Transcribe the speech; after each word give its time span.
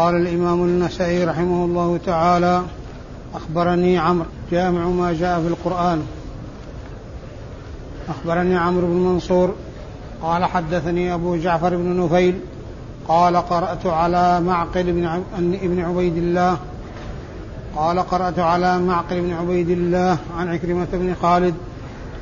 قال 0.00 0.14
الإمام 0.14 0.62
النسائي 0.64 1.24
رحمه 1.24 1.64
الله 1.64 1.98
تعالى 2.06 2.62
أخبرني 3.34 3.98
عمرو 3.98 4.26
جامع 4.50 4.84
ما 4.84 5.12
جاء 5.12 5.40
في 5.40 5.48
القرآن. 5.48 6.02
أخبرني 8.08 8.56
عمرو 8.56 8.86
بن 8.86 8.92
منصور 8.92 9.54
قال 10.22 10.44
حدثني 10.44 11.14
أبو 11.14 11.36
جعفر 11.36 11.76
بن 11.76 12.00
نفيل 12.00 12.40
قال 13.08 13.36
قرأت 13.36 13.86
على 13.86 14.40
معقل 14.40 14.92
بن 15.62 15.80
عبيد 15.80 16.16
الله 16.16 16.56
قال 17.76 17.98
قرأت 17.98 18.38
على 18.38 18.78
معقل 18.78 19.20
بن 19.20 19.32
عبيد 19.32 19.70
الله 19.70 20.18
عن 20.38 20.48
عكرمة 20.48 20.88
بن 20.92 21.14
خالد 21.22 21.54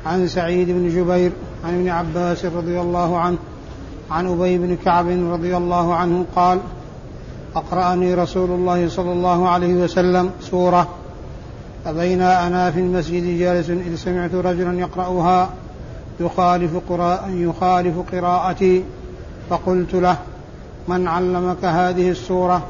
عن 0.05 0.27
سعيد 0.27 0.69
بن 0.69 0.89
جبير 0.89 1.31
عن 1.65 1.73
ابن 1.73 1.89
عباس 1.89 2.45
رضي 2.45 2.81
الله 2.81 3.19
عنه 3.19 3.37
عن 4.11 4.27
أبي 4.27 4.57
بن 4.57 4.77
كعب 4.85 5.07
رضي 5.07 5.57
الله 5.57 5.95
عنه 5.95 6.25
قال 6.35 6.59
أقرأني 7.55 8.13
رسول 8.13 8.49
الله 8.49 8.89
صلى 8.89 9.11
الله 9.11 9.49
عليه 9.49 9.73
وسلم 9.73 10.31
سورة 10.41 10.87
فبين 11.85 12.21
أنا 12.21 12.71
في 12.71 12.79
المسجد 12.79 13.39
جالس 13.39 13.69
إذ 13.69 13.95
سمعت 13.95 14.35
رجلا 14.35 14.79
يقرأها 14.79 15.49
يخالف, 16.19 16.71
قراء 16.89 17.29
يخالف 17.29 17.95
قراءتي 18.11 18.83
فقلت 19.49 19.93
له 19.93 20.17
من 20.87 21.07
علمك 21.07 21.65
هذه 21.65 22.09
السورة؟ 22.09 22.61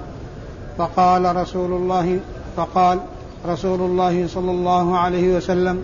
فقال 0.77 1.35
رسول 1.35 1.71
الله 1.71 2.19
فقال 2.57 2.99
رسول 3.47 3.81
الله 3.81 4.27
صلى 4.27 4.51
الله 4.51 4.97
عليه 4.97 5.37
وسلم 5.37 5.83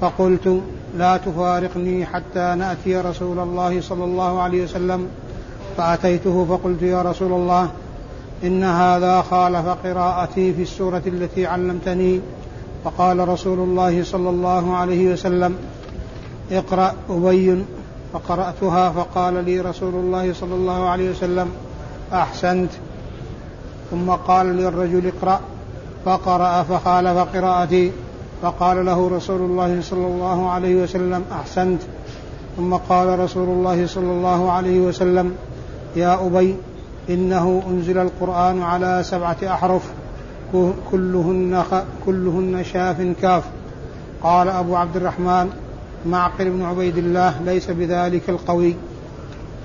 فقلت 0.00 0.60
لا 0.98 1.16
تفارقني 1.16 2.06
حتى 2.06 2.54
نأتي 2.58 2.96
رسول 2.96 3.38
الله 3.38 3.80
صلى 3.80 4.04
الله 4.04 4.42
عليه 4.42 4.64
وسلم. 4.64 5.08
فأتيته 5.76 6.46
فقلت 6.50 6.82
يا 6.82 7.02
رسول 7.02 7.32
الله 7.32 7.70
إن 8.44 8.64
هذا 8.64 9.22
خالف 9.22 9.68
قراءتي 9.68 10.52
في 10.52 10.62
السورة 10.62 11.02
التي 11.06 11.46
علمتني. 11.46 12.20
فقال 12.84 13.28
رسول 13.28 13.58
الله 13.58 14.04
صلى 14.04 14.30
الله 14.30 14.76
عليه 14.76 15.12
وسلم 15.12 15.56
اقرأ 16.52 16.94
أبي 17.10 17.64
فقرأتها 18.12 18.90
فقال 18.90 19.44
لي 19.44 19.60
رسول 19.60 19.94
الله 19.94 20.32
صلى 20.32 20.54
الله 20.54 20.88
عليه 20.88 21.10
وسلم 21.10 21.50
أحسنت. 22.12 22.70
ثم 23.90 24.10
قال 24.10 24.46
للرجل 24.46 25.12
اقرأ. 25.16 25.40
فقرأ 26.04 26.62
فخالف 26.62 27.18
قراءتي. 27.18 27.92
فقال 28.42 28.86
له 28.86 29.08
رسول 29.16 29.40
الله 29.40 29.80
صلى 29.82 30.06
الله 30.06 30.50
عليه 30.50 30.82
وسلم 30.82 31.24
أحسنت. 31.32 31.82
ثم 32.56 32.74
قال 32.74 33.18
رسول 33.18 33.48
الله 33.48 33.86
صلى 33.86 34.12
الله 34.12 34.50
عليه 34.50 34.80
وسلم 34.80 35.34
يا 35.96 36.26
أبي 36.26 36.56
إنه 37.10 37.62
أنزل 37.68 37.98
القرآن 37.98 38.62
على 38.62 39.02
سبعة 39.04 39.36
أحرف 39.44 39.82
كلهن 40.90 41.64
كلهن 42.06 42.64
شاف 42.64 42.96
كاف. 43.22 43.44
قال 44.22 44.48
أبو 44.48 44.76
عبد 44.76 44.96
الرحمن 44.96 45.50
معقل 46.06 46.50
بن 46.50 46.62
عبيد 46.62 46.98
الله 46.98 47.42
ليس 47.44 47.70
بذلك 47.70 48.30
القوي. 48.30 48.74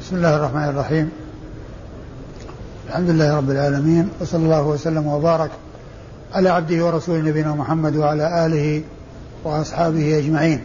بسم 0.02 0.16
الله 0.16 0.36
الرحمن 0.36 0.64
الرحيم. 0.64 1.10
الحمد 2.88 3.10
لله 3.10 3.38
رب 3.38 3.50
العالمين 3.50 4.10
وصلى 4.22 4.44
الله 4.44 4.68
وسلم 4.68 5.08
وبارك 5.08 5.52
على 6.34 6.50
عبده 6.50 6.86
ورسوله 6.86 7.22
نبينا 7.30 7.56
محمد 7.56 7.96
وعلى 7.96 8.46
آله 8.46 8.82
وأصحابه 9.44 10.18
أجمعين. 10.18 10.62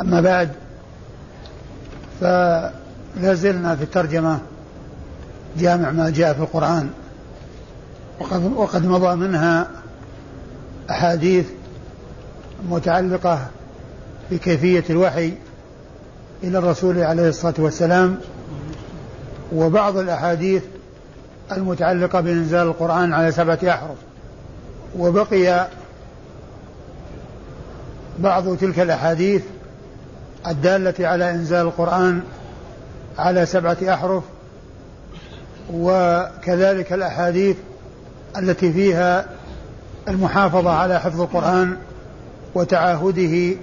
أما 0.00 0.20
بعد 0.20 0.48
فلا 2.20 3.34
زلنا 3.34 3.76
في 3.76 3.82
الترجمة. 3.82 4.38
جامع 5.58 5.90
ما 5.90 6.10
جاء 6.10 6.32
في 6.32 6.40
القرآن. 6.40 6.90
وقد, 8.20 8.52
وقد 8.56 8.86
مضى 8.86 9.16
منها 9.16 9.68
أحاديث 10.90 11.46
متعلقة 12.70 13.46
بكيفية 14.30 14.84
الوحي 14.90 15.32
إلى 16.42 16.58
الرسول 16.58 16.98
عليه 16.98 17.28
الصلاة 17.28 17.54
والسلام 17.58 18.18
وبعض 19.52 19.96
الأحاديث 19.96 20.62
المتعلقة 21.52 22.20
بإنزال 22.20 22.66
القرآن 22.66 23.12
على 23.12 23.32
سبعة 23.32 23.58
أحرف. 23.68 23.96
وبقي 24.98 25.68
بعض 28.18 28.56
تلك 28.56 28.80
الأحاديث 28.80 29.42
الدالة 30.46 31.08
على 31.08 31.30
إنزال 31.30 31.66
القرآن 31.66 32.22
على 33.18 33.46
سبعة 33.46 33.76
أحرف 33.88 34.24
وكذلك 35.72 36.92
الأحاديث 36.92 37.56
التي 38.38 38.72
فيها 38.72 39.26
المحافظة 40.08 40.70
على 40.70 41.00
حفظ 41.00 41.20
القرآن 41.20 41.76
وتعاهده 42.54 43.56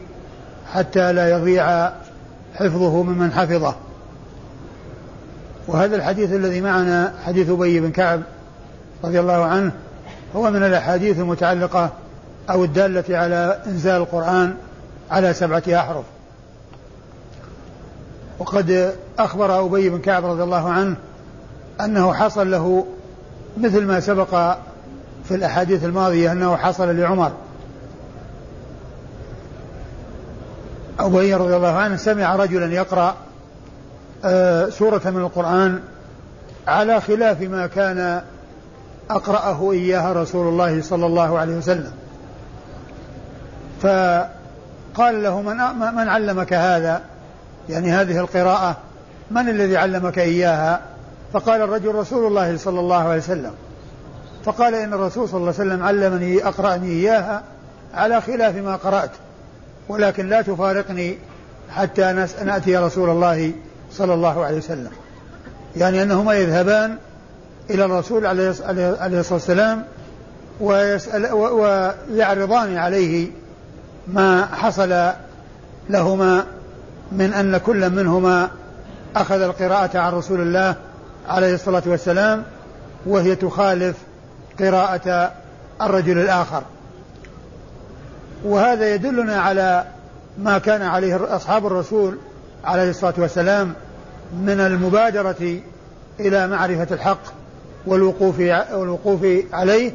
حتى 0.74 1.14
لا 1.14 1.30
يضيع 1.30 1.92
حفظه 2.56 3.03
ممن 3.03 3.31
حفظه. 3.31 3.75
وهذا 5.68 5.96
الحديث 5.96 6.34
الذي 6.34 6.62
معنا 6.62 7.14
حديث 7.25 7.50
أبي 7.50 7.80
بن 7.80 7.92
كعب 7.92 8.22
رضي 9.03 9.20
الله 9.20 9.46
عنه 9.46 9.72
هو 10.36 10.52
من 10.52 10.64
الأحاديث 10.64 11.20
المتعلقة 11.20 11.91
أو 12.50 12.64
الدالة 12.64 13.18
على 13.18 13.59
إنزال 13.68 14.02
القرآن 14.02 14.56
على 15.12 15.34
سبعة 15.34 15.64
أحرف. 15.68 16.06
وقد 18.40 18.96
أخبر 19.20 19.66
أبي 19.66 19.90
بن 19.90 20.00
كعب 20.00 20.26
رضي 20.26 20.44
الله 20.44 20.70
عنه 20.70 20.96
أنه 21.81 22.13
حصل 22.13 22.51
له 22.51 22.85
مثل 23.57 23.85
ما 23.85 24.00
سبق 24.00 24.57
في 25.25 25.35
الأحاديث 25.35 25.84
الماضية 25.84 26.31
أنه 26.31 26.57
حصل 26.57 26.97
لعمر. 26.97 27.31
أبي 31.00 31.34
رضي 31.34 31.56
الله 31.56 31.73
عنه 31.73 31.95
سمع 31.95 32.35
رجلا 32.35 32.73
يقرأ 32.73 33.16
آه، 34.25 34.69
سورة 34.69 35.01
من 35.06 35.22
القرآن 35.22 35.79
على 36.67 37.01
خلاف 37.01 37.41
ما 37.41 37.67
كان 37.67 38.22
أقرأه 39.09 39.72
إياها 39.72 40.13
رسول 40.13 40.47
الله 40.47 40.81
صلى 40.81 41.06
الله 41.06 41.40
عليه 41.40 41.57
وسلم. 41.57 41.91
فقال 43.81 45.23
له 45.23 45.41
من, 45.41 45.57
من 45.96 46.09
علمك 46.09 46.53
هذا؟ 46.53 47.01
يعني 47.69 47.91
هذه 47.91 48.19
القراءة 48.19 48.78
من 49.31 49.50
الذي 49.50 49.78
علمك 49.78 50.19
إياها؟ 50.19 50.88
فقال 51.34 51.62
الرجل 51.62 51.95
رسول 51.95 52.28
الله 52.28 52.57
صلى 52.57 52.79
الله 52.79 52.95
عليه 52.95 53.17
وسلم 53.17 53.51
فقال 54.45 54.75
إن 54.75 54.94
الرسول 54.94 55.29
صلى 55.29 55.38
الله 55.38 55.53
عليه 55.59 55.69
وسلم 55.69 55.84
علمني 55.84 56.47
أقرأني 56.47 56.88
إياها 56.88 57.44
على 57.94 58.22
خلاف 58.22 58.56
ما 58.56 58.75
قرأت 58.75 59.12
ولكن 59.90 60.29
لا 60.29 60.41
تفارقني 60.41 61.17
حتى 61.69 62.25
نأتي 62.44 62.78
رسول 62.78 63.09
الله 63.09 63.51
صلى 63.91 64.13
الله 64.13 64.45
عليه 64.45 64.57
وسلم. 64.57 64.91
يعني 65.75 66.03
أنهما 66.03 66.34
يذهبان 66.34 66.97
إلى 67.69 67.85
الرسول 67.85 68.25
عليه 68.25 68.50
الصلاة 68.50 69.23
والسلام 69.31 69.84
ويسأل 70.59 71.34
ويعرضان 71.34 72.78
عليه 72.78 73.28
ما 74.07 74.46
حصل 74.46 75.11
لهما 75.90 76.46
من 77.11 77.34
أن 77.34 77.57
كل 77.57 77.90
منهما 77.90 78.50
أخذ 79.16 79.41
القراءة 79.41 79.97
عن 79.97 80.13
رسول 80.13 80.41
الله 80.41 80.75
عليه 81.28 81.53
الصلاة 81.53 81.84
والسلام 81.85 82.44
وهي 83.06 83.35
تخالف 83.35 83.97
قراءة 84.59 85.31
الرجل 85.81 86.18
الآخر. 86.18 86.63
وهذا 88.46 88.94
يدلنا 88.94 89.35
على 89.41 89.85
ما 90.38 90.58
كان 90.58 90.81
عليه 90.81 91.35
أصحاب 91.35 91.68
الرسول 91.68 92.18
عليه 92.66 92.90
الصلاة 92.90 93.13
والسلام 93.18 93.74
من 94.34 94.59
المبادرة 94.59 95.59
إلى 96.19 96.47
معرفة 96.47 96.88
الحق 96.91 97.22
والوقوف 97.85 98.40
والوقوف 98.74 99.25
عليه 99.53 99.91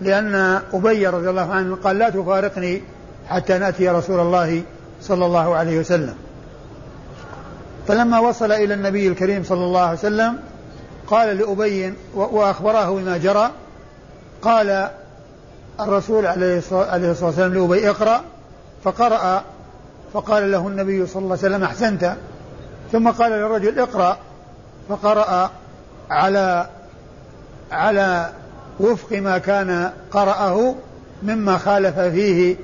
لأن 0.00 0.60
أبي 0.72 1.06
رضي 1.06 1.30
الله 1.30 1.52
عنه 1.52 1.76
قال 1.76 1.98
لا 1.98 2.10
تفارقني 2.10 2.82
حتى 3.28 3.58
نأتي 3.58 3.88
رسول 3.88 4.20
الله 4.20 4.62
صلى 5.02 5.26
الله 5.26 5.56
عليه 5.56 5.78
وسلم. 5.78 6.14
فلما 7.88 8.18
وصل 8.18 8.52
إلى 8.52 8.74
النبي 8.74 9.08
الكريم 9.08 9.44
صلى 9.44 9.64
الله 9.64 9.80
عليه 9.80 9.98
وسلم 9.98 10.38
قال 11.06 11.36
لأبي 11.36 11.94
وأخبره 12.14 12.90
بما 12.90 13.16
جرى. 13.16 13.50
قال 14.42 14.90
الرسول 15.80 16.26
عليه 16.26 16.58
الصلاة 16.58 17.26
والسلام 17.26 17.54
لأبي 17.54 17.90
اقرأ. 17.90 18.20
فقرأ. 18.84 19.42
فقال 20.12 20.52
له 20.52 20.68
النبي 20.68 21.06
صلى 21.06 21.22
الله 21.22 21.38
عليه 21.42 21.48
وسلم 21.48 21.64
أحسنت. 21.64 22.16
ثم 22.92 23.10
قال 23.10 23.32
للرجل 23.32 23.78
اقرأ. 23.78 24.16
فقرأ 24.88 25.50
على 26.10 26.66
على 27.72 28.30
وفق 28.80 29.16
ما 29.16 29.38
كان 29.38 29.90
قرأه 30.10 30.74
مما 31.22 31.58
خالف 31.58 31.98
فيه 31.98 32.56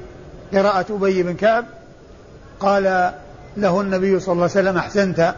قراءة 0.53 0.87
أبي 0.91 1.23
بن 1.23 1.35
كعب. 1.35 1.65
قال 2.61 3.13
له 3.57 3.81
النبي 3.81 4.21
صلى 4.21 4.33
الله 4.33 4.43
عليه 4.43 4.53
وسلم 4.53 4.77
أحسنت. 4.77 5.35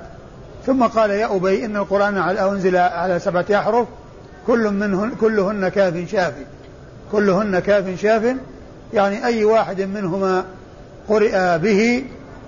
ثم 0.67 0.87
قال 0.87 1.11
يا 1.11 1.37
أبي 1.37 1.65
إن 1.65 1.77
القرآن 1.77 2.17
أنزل 2.19 2.77
على 2.77 3.19
سبعة 3.19 3.45
أحرف 3.51 3.87
كل 4.47 4.71
منهن 4.71 5.11
كلهن 5.21 5.69
كاف 5.69 6.11
شاف. 6.11 6.33
كلهن 7.13 7.59
كاف 7.59 8.01
شاف. 8.01 8.37
يعني 8.93 9.27
أي 9.27 9.45
واحد 9.45 9.81
منهما 9.81 10.45
قرئ 11.09 11.59
به 11.59 12.05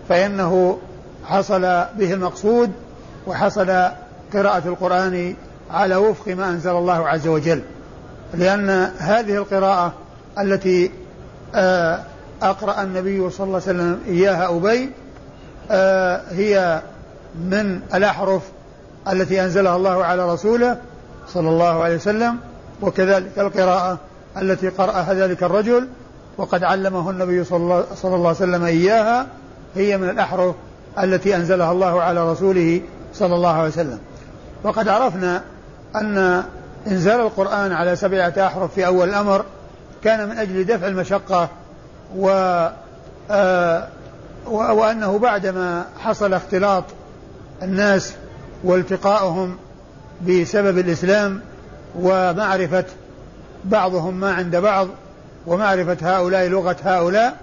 فإنه 0.09 0.79
حصل 1.25 1.63
به 1.99 2.13
المقصود 2.13 2.71
وحصل 3.27 3.67
قراءة 4.33 4.63
القرآن 4.69 5.35
على 5.71 5.97
وفق 5.97 6.29
ما 6.29 6.49
أنزل 6.49 6.71
الله 6.71 7.09
عز 7.09 7.27
وجل. 7.27 7.63
لأن 8.35 8.71
هذه 8.99 9.35
القراءة 9.37 9.93
التي 10.39 10.91
آه، 11.55 12.01
أقرأ 12.43 12.83
النبي 12.83 13.31
صلى 13.31 13.45
الله 13.47 13.63
عليه 13.67 13.79
وسلم 13.79 14.01
إياها 14.09 14.57
أبي 14.57 14.91
آه، 15.71 16.23
هي 16.31 16.83
من 17.39 17.81
الأحرف 17.95 18.43
التي 19.13 19.45
أنزلها 19.45 19.77
الله 19.77 20.05
على 20.05 20.33
رسوله 20.33 20.79
صلى 21.29 21.49
الله 21.49 21.83
عليه 21.83 21.97
وسلم 21.97 22.39
وكذلك 22.83 23.39
القراءة 23.39 23.99
التي 24.37 24.69
قرأها 24.69 25.15
ذلك 25.15 25.43
الرجل 25.43 25.89
وقد 26.39 26.65
علمه 26.65 27.11
النبي 27.11 27.45
صلى 27.45 27.57
الله, 27.57 27.85
عليه 28.05 28.31
وسلم 28.31 28.65
إياها 28.65 29.27
هي 29.75 29.97
من 29.97 30.09
الأحرف 30.11 30.55
التي 31.03 31.37
أنزلها 31.37 31.73
الله 31.73 32.03
على 32.03 32.33
رسوله 32.33 32.81
صلى 33.15 33.35
الله 33.35 33.53
عليه 33.53 33.69
وسلم. 33.69 33.99
وقد 34.65 34.89
عرفنا 34.89 35.43
أن 35.97 36.43
إنزال 36.87 37.21
القرآن 37.21 37.73
على 37.73 37.97
سبعة 37.97 38.35
أحرف 38.39 38.75
في 38.75 38.87
أول 38.87 39.09
الأمر 39.09 39.45
كان 40.05 40.29
من 40.29 40.39
أجل 40.39 40.65
دفع 40.65 40.87
المشقة 40.87 41.49
و 42.17 42.29
آه 43.31 43.89
وأنه 44.47 45.19
بعدما 45.19 45.85
حصل 45.99 46.35
اختلاط 46.35 46.85
الناس 47.63 48.15
والتقاؤهم 48.65 49.57
بسبب 50.29 50.79
الإسلام 50.79 51.41
ومعرفة 51.99 52.85
بعضهم 53.65 54.21
ما 54.21 54.33
عند 54.33 54.57
بعض 54.57 54.89
ومعرفة 55.47 55.97
هؤلاء 56.03 56.47
لغة 56.49 56.77
هؤلاء 56.85 57.37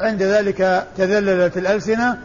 عند 0.00 0.22
ذلك 0.22 0.86
تذللت 0.96 1.56
الألسنة 1.56 2.18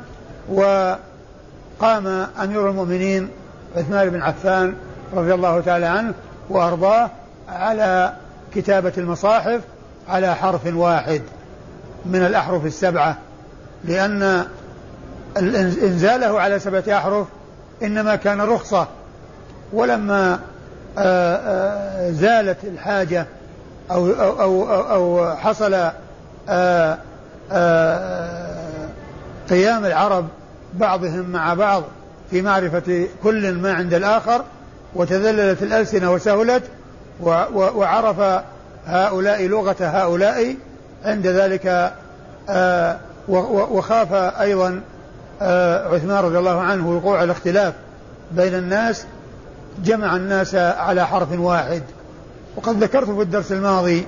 وقام 0.49 2.07
أمير 2.43 2.69
المؤمنين 2.69 3.29
عثمان 3.77 4.09
بن 4.09 4.21
عفان 4.21 4.73
رضي 5.13 5.33
الله 5.33 5.61
تعالى 5.61 5.85
عنه 5.85 6.13
وأرضاه 6.49 7.09
على 7.49 8.13
كتابة 8.55 8.93
المصاحف 8.97 9.61
على 10.09 10.35
حرف 10.35 10.61
واحد 10.65 11.21
من 12.05 12.25
الأحرف 12.25 12.65
السبعة 12.65 13.17
لأن 13.83 14.45
إنزاله 15.37 16.39
على 16.39 16.59
سبعة 16.59 16.83
أحرف 16.87 17.27
إنما 17.83 18.15
كان 18.15 18.41
رخصة. 18.41 18.87
ولما 19.73 20.39
آه، 20.97 21.35
آه، 21.35 22.11
زالت 22.11 22.57
الحاجة 22.63 23.25
أو 23.91 24.07
أو 24.07 24.41
أو, 24.41 24.81
أو 24.91 25.35
حصل 25.35 25.91
آه، 26.49 26.97
قيام 29.49 29.85
العرب 29.85 30.27
بعضهم 30.73 31.29
مع 31.29 31.53
بعض 31.53 31.83
في 32.31 32.41
معرفة 32.41 33.07
كل 33.23 33.53
ما 33.53 33.73
عند 33.73 33.93
الآخر 33.93 34.43
وتذللت 34.95 35.63
الألسنة 35.63 36.11
وسهلت 36.11 36.63
وعرف 37.53 38.43
هؤلاء 38.85 39.47
لغة 39.47 39.75
هؤلاء 39.79 40.55
عند 41.05 41.27
ذلك 41.27 41.93
وخاف 43.29 44.13
أيضا 44.13 44.81
عثمان 45.41 46.23
رضي 46.23 46.37
الله 46.37 46.61
عنه 46.61 46.89
وقوع 46.89 47.23
الاختلاف 47.23 47.73
بين 48.31 48.55
الناس 48.55 49.05
جمع 49.83 50.15
الناس 50.15 50.55
على 50.55 51.07
حرف 51.07 51.31
واحد. 51.31 51.83
وقد 52.55 52.83
ذكرت 52.83 53.09
في 53.09 53.21
الدرس 53.21 53.51
الماضي 53.51 54.05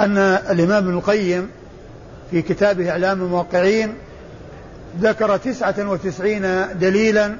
أن 0.00 0.18
الإمام 0.18 0.84
ابن 0.84 0.94
القيم 0.96 1.48
في 2.30 2.42
كتابه 2.42 2.90
إعلام 2.90 3.22
الموقعين 3.22 3.94
ذكر 5.00 5.36
تسعة 5.36 5.74
وتسعين 5.78 6.66
دليلا 6.78 7.36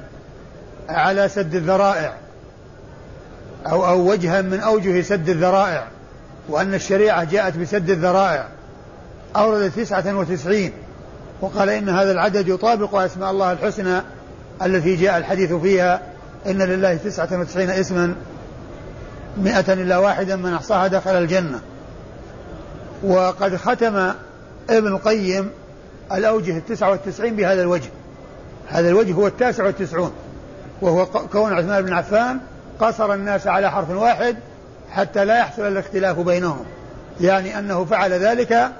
على 0.89 1.29
سد 1.29 1.55
الذرائع 1.55 2.13
أو 3.65 3.85
أو 3.87 4.11
وجها 4.11 4.41
من 4.41 4.59
أوجه 4.59 5.01
سد 5.01 5.29
الذرائع 5.29 5.87
وأن 6.49 6.73
الشريعة 6.73 7.23
جاءت 7.23 7.57
بسد 7.57 7.89
الذرائع. 7.89 8.47
أورد 9.35 9.71
تسعة 9.71 10.17
وتسعين. 10.17 10.71
وقال 11.43 11.69
إن 11.69 11.89
هذا 11.89 12.11
العدد 12.11 12.47
يطابق 12.47 12.95
أسماء 12.95 13.31
الله 13.31 13.51
الحسنى 13.51 14.01
التي 14.65 14.95
جاء 14.95 15.17
الحديث 15.17 15.53
فيها 15.53 16.01
إن 16.47 16.61
لله 16.61 16.95
تسعة 16.95 17.39
وتسعين 17.39 17.69
اسما 17.69 18.15
مئة 19.37 19.73
إلا 19.73 19.97
واحدا 19.97 20.35
من 20.35 20.53
أحصاها 20.53 20.87
دخل 20.87 21.11
الجنة. 21.11 21.59
وقد 23.03 23.55
ختم 23.55 24.11
ابن 24.69 24.87
القيم 24.87 25.49
الأوجه 26.11 26.57
التسعة 26.57 26.89
والتسعين 26.91 27.35
بهذا 27.35 27.61
الوجه. 27.61 27.89
هذا 28.67 28.89
الوجه 28.89 29.13
هو 29.13 29.27
التاسع 29.27 29.65
والتسعون. 29.65 30.11
وهو 30.81 31.05
كون 31.05 31.53
عثمان 31.53 31.85
بن 31.85 31.93
عفان 31.93 32.39
قصر 32.79 33.13
الناس 33.13 33.47
على 33.47 33.71
حرف 33.71 33.89
واحد 33.89 34.35
حتى 34.91 35.25
لا 35.25 35.37
يحصل 35.37 35.61
الاختلاف 35.61 36.19
بينهم. 36.19 36.65
يعني 37.21 37.59
أنه 37.59 37.85
فعل 37.85 38.13
ذلك 38.13 38.71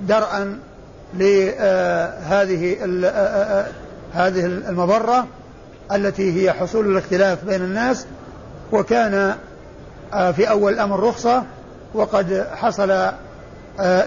درءا 0.00 0.58
لهذه 1.14 2.76
آه، 2.82 3.06
آه، 3.06 3.60
آه، 3.60 3.66
هذه 4.12 4.46
المضرة 4.46 5.26
التي 5.92 6.42
هي 6.42 6.52
حصول 6.52 6.86
الاختلاف 6.86 7.44
بين 7.44 7.62
الناس 7.62 8.06
وكان 8.72 9.34
في 10.10 10.50
أول 10.50 10.72
الأمر 10.72 11.00
رخصة 11.00 11.42
وقد 11.94 12.46
حصل 12.54 13.12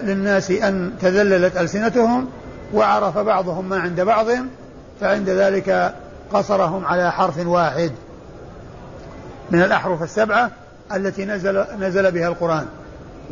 للناس 0.02 0.50
أن 0.50 0.92
تذللت 1.00 1.56
ألسنتهم 1.56 2.28
وعرف 2.74 3.18
بعضهم 3.18 3.68
ما 3.68 3.78
عند 3.78 4.00
بعض 4.00 4.26
فعند 5.00 5.28
ذلك 5.28 5.94
قصرهم 6.32 6.84
على 6.84 7.12
حرف 7.12 7.46
واحد 7.46 7.92
من 9.50 9.62
الأحرف 9.62 10.02
السبعة 10.02 10.50
التي 10.94 11.24
نزل 11.24 11.64
نزل 11.80 12.10
بها 12.10 12.28
القرآن. 12.28 12.66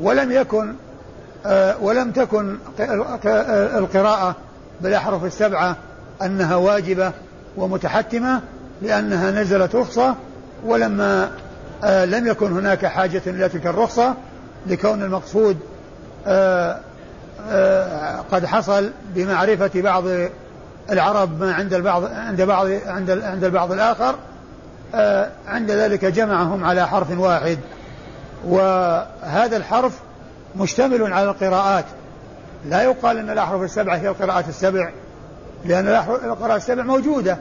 ولم 0.03 0.32
يكن 0.32 0.75
ولم 1.81 2.11
تكن 2.11 2.56
القراءة 3.76 4.37
بالأحرف 4.81 5.25
السبعة 5.25 5.76
أنها 6.23 6.56
واجبة 6.56 7.12
ومتحتمة 7.56 8.40
لأنها 8.82 9.31
نزلت 9.31 9.75
رخصة 9.75 10.14
ولما 10.64 11.31
آه 11.85 12.05
لم 12.05 12.26
يكن 12.26 12.52
هناك 12.52 12.87
حاجة 12.87 13.23
إلى 13.26 13.49
تلك 13.49 13.67
الرخصة 13.67 14.14
لكون 14.67 15.03
المقصود 15.03 15.56
آه 16.27 16.81
آه 17.51 18.20
قد 18.32 18.46
حصل 18.46 18.91
بمعرفة 19.15 19.70
بعض 19.74 20.05
العرب 20.91 21.41
ما 21.41 21.55
عند 21.55 21.74
البعض 21.74 22.05
عند 22.05 22.43
بعض 22.43 22.67
عند 22.86 23.10
عند 23.10 23.44
البعض 23.44 23.72
الآخر 23.72 24.15
آه 24.94 25.31
عند 25.48 25.70
ذلك 25.70 26.05
جمعهم 26.05 26.65
على 26.65 26.89
حرف 26.89 27.19
واحد. 27.19 27.58
وهذا 28.46 29.56
الحرف 29.56 29.93
مشتمل 30.56 31.12
على 31.12 31.31
القراءات. 31.31 31.84
لا 32.67 32.82
يقال 32.82 33.19
أن 33.19 33.31
الأحرف 33.31 33.62
السبعه 33.62 33.96
هي 33.96 34.08
القراءات 34.08 34.48
السبع 34.48 34.90
لأن 35.64 35.88
القراءة 36.24 36.56
السبع 36.56 36.82
موجودة 36.82 37.38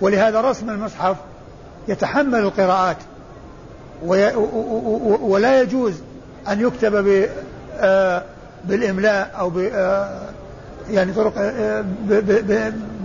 ولهذا 0.00 0.40
رسم 0.40 0.70
المصحف 0.70 1.16
يتحمل 1.88 2.38
القراءات 2.38 2.96
ولا 5.22 5.62
يجوز 5.62 5.94
أن 6.48 6.60
يكتب 6.60 7.26
آه، 7.80 8.22
بالإملاء 8.64 9.34
أو 9.38 9.50
ب 9.50 9.58
آه، 9.58 10.20
يعني 10.90 11.12
طرق 11.12 11.32
آه، 11.38 11.84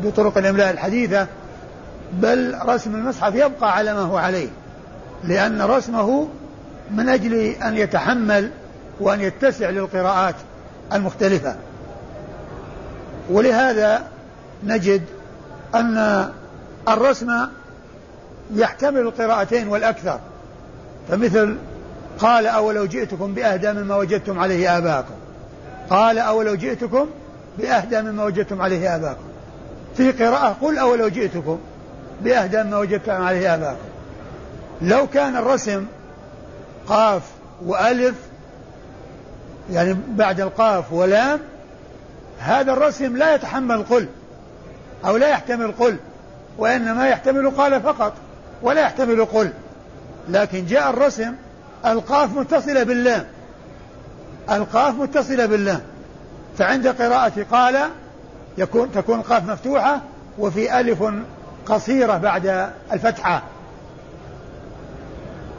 بطرق 0.04 0.38
الإملاء 0.38 0.72
الحديثة 0.72 1.28
بل 2.14 2.56
رسم 2.66 2.96
المصحف 2.96 3.36
يبقى 3.36 3.76
على 3.76 3.94
ما 3.94 4.00
هو 4.00 4.18
عليه 4.18 4.50
لأن 5.24 5.62
رسمه 5.62 6.28
من 6.92 7.10
أجل 7.10 7.34
أن 7.36 7.78
يتحمل 7.78 8.52
وأن 9.00 9.22
يتسع 9.22 9.70
للقراءات 9.70 10.36
المختلفة. 10.94 11.56
ولهذا 13.30 14.04
نجد 14.64 15.02
أن 15.76 16.28
الرسم 16.88 17.32
يحتمل 18.56 19.00
القراءتين 19.00 19.68
والأكثر. 19.68 20.20
فمثل 21.10 21.58
قال 22.20 22.48
أولو 22.48 22.86
جئتكم 22.86 23.34
بأهدى 23.34 23.74
مما 23.74 23.96
وجدتم 23.96 24.40
عليه 24.40 24.78
آباءكم. 24.78 25.14
قال 25.90 26.20
أولو 26.20 26.56
جئتكم 26.56 27.08
بأهدى 27.58 28.02
مما 28.02 28.24
وجدتم 28.24 28.62
عليه 28.62 28.96
آباءكم. 28.96 29.24
في 29.98 30.12
قراءة 30.12 30.58
قل 30.62 30.78
أولو 30.78 31.08
جئتكم 31.08 31.60
بأهدى 32.22 32.64
مما 32.64 32.78
وجدتم 32.78 33.12
عليه 33.12 33.54
آباءكم. 33.54 33.88
لو 34.82 35.08
كان 35.08 35.38
الرسم 35.38 35.86
قاف 36.88 37.22
وألف 37.66 38.16
يعني 39.72 39.96
بعد 40.10 40.42
القاف 40.42 40.94
ولام 40.94 41.40
هذا 42.40 42.74
الرسم 42.74 43.18
لا 43.18 43.36
يتحمل 43.36 43.84
قل 43.84 44.08
أو 45.06 45.18
لا 45.18 45.28
يحتمل 45.28 45.72
قل 45.72 45.98
وإنما 46.58 47.08
يحتمل 47.08 47.50
قال 47.50 47.82
فقط 47.82 48.14
ولا 48.62 48.82
يحتمل 48.82 49.26
قل. 49.26 49.52
لكن 50.30 50.66
جاء 50.66 50.90
الرسم 50.90 51.34
القاف 51.86 52.38
متصلة 52.38 52.84
باللام. 52.84 53.26
القاف 54.52 54.96
متصلة 54.96 55.46
باللام. 55.46 55.82
فعند 56.58 56.88
قراءة 56.88 57.46
قال 57.52 57.90
يكون 58.58 58.92
تكون 58.92 59.20
القاف 59.20 59.50
مفتوحة 59.50 60.02
وفي 60.40 60.80
ألف 60.80 61.04
قصيرة 61.66 62.18
بعد 62.18 62.70
الفتحة. 62.92 63.44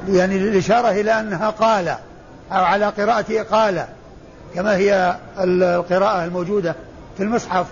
يعني 0.08 0.36
الإشارة 0.36 0.90
إلى 0.90 1.20
أنها 1.20 1.50
قال 1.50 1.88
أو 2.52 2.64
على 2.64 2.86
قراءة 2.86 3.42
قال. 3.42 3.84
كما 4.54 4.76
هي 4.76 5.16
القراءة 5.38 6.24
الموجودة 6.24 6.74
في 7.16 7.22
المصحف. 7.22 7.66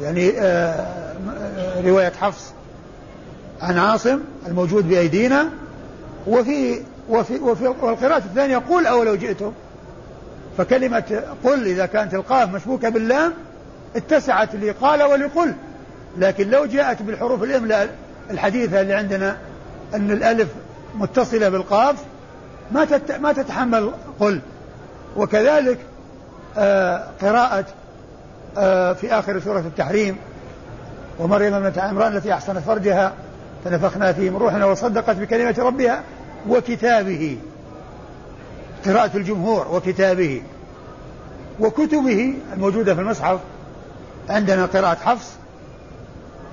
يعني 0.00 0.32
آه، 0.40 0.86
رواية 1.84 2.12
حفص 2.20 2.52
عن 3.60 3.78
عاصم 3.78 4.20
الموجود 4.46 4.88
بأيدينا 4.88 5.48
وفي 6.26 6.82
وفي 7.08 7.38
وفي 7.38 7.66
والقراءة 7.66 8.18
الثانية 8.18 8.58
قل 8.58 8.86
أو 8.86 9.02
لو 9.02 9.14
جئتم. 9.14 9.52
فكلمة 10.58 11.22
قل 11.44 11.66
إذا 11.66 11.86
كانت 11.86 12.14
القاف 12.14 12.54
مشبوكة 12.54 12.88
باللام 12.88 13.32
اتسعت 13.96 14.54
لقال 14.54 15.02
ولقل. 15.02 15.54
لكن 16.18 16.50
لو 16.50 16.66
جاءت 16.66 17.02
بالحروف 17.02 17.42
الإملاء 17.42 17.94
الحديثة 18.30 18.80
اللي 18.80 18.94
عندنا 18.94 19.36
أن 19.94 20.10
الألف 20.10 20.48
متصلة 20.94 21.48
بالقاف 21.48 21.96
ما 22.72 23.00
ما 23.20 23.32
تتحمل 23.32 23.90
قل. 24.20 24.40
وكذلك 25.16 25.78
آه 26.58 27.04
قراءة 27.22 27.64
آه 28.58 28.92
في 28.92 29.12
آخر 29.12 29.40
سورة 29.40 29.58
التحريم 29.58 30.16
ومريم 31.18 31.54
ابنة 31.54 31.82
عمران 31.82 32.16
التي 32.16 32.32
أحسنت 32.32 32.58
فرجها 32.58 33.12
فنفخنا 33.64 34.12
فيه 34.12 34.30
من 34.30 34.36
روحنا 34.36 34.66
وصدقت 34.66 35.16
بكلمة 35.16 35.54
ربها 35.58 36.02
وكتابه. 36.48 37.38
قراءة 38.86 39.16
الجمهور 39.16 39.68
وكتابه. 39.74 40.42
وكتبه 41.60 42.34
الموجودة 42.52 42.94
في 42.94 43.00
المصحف 43.00 43.40
عندنا 44.28 44.66
قراءة 44.66 44.94
حفص 44.94 45.32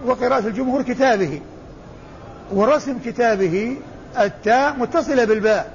وقراءة 0.06 0.48
الجمهور 0.48 0.82
كتابه. 0.82 1.42
ورسم 2.52 3.00
كتابه 3.06 3.78
التاء 4.20 4.76
متصلة 4.78 5.26
بالباء. 5.26 5.72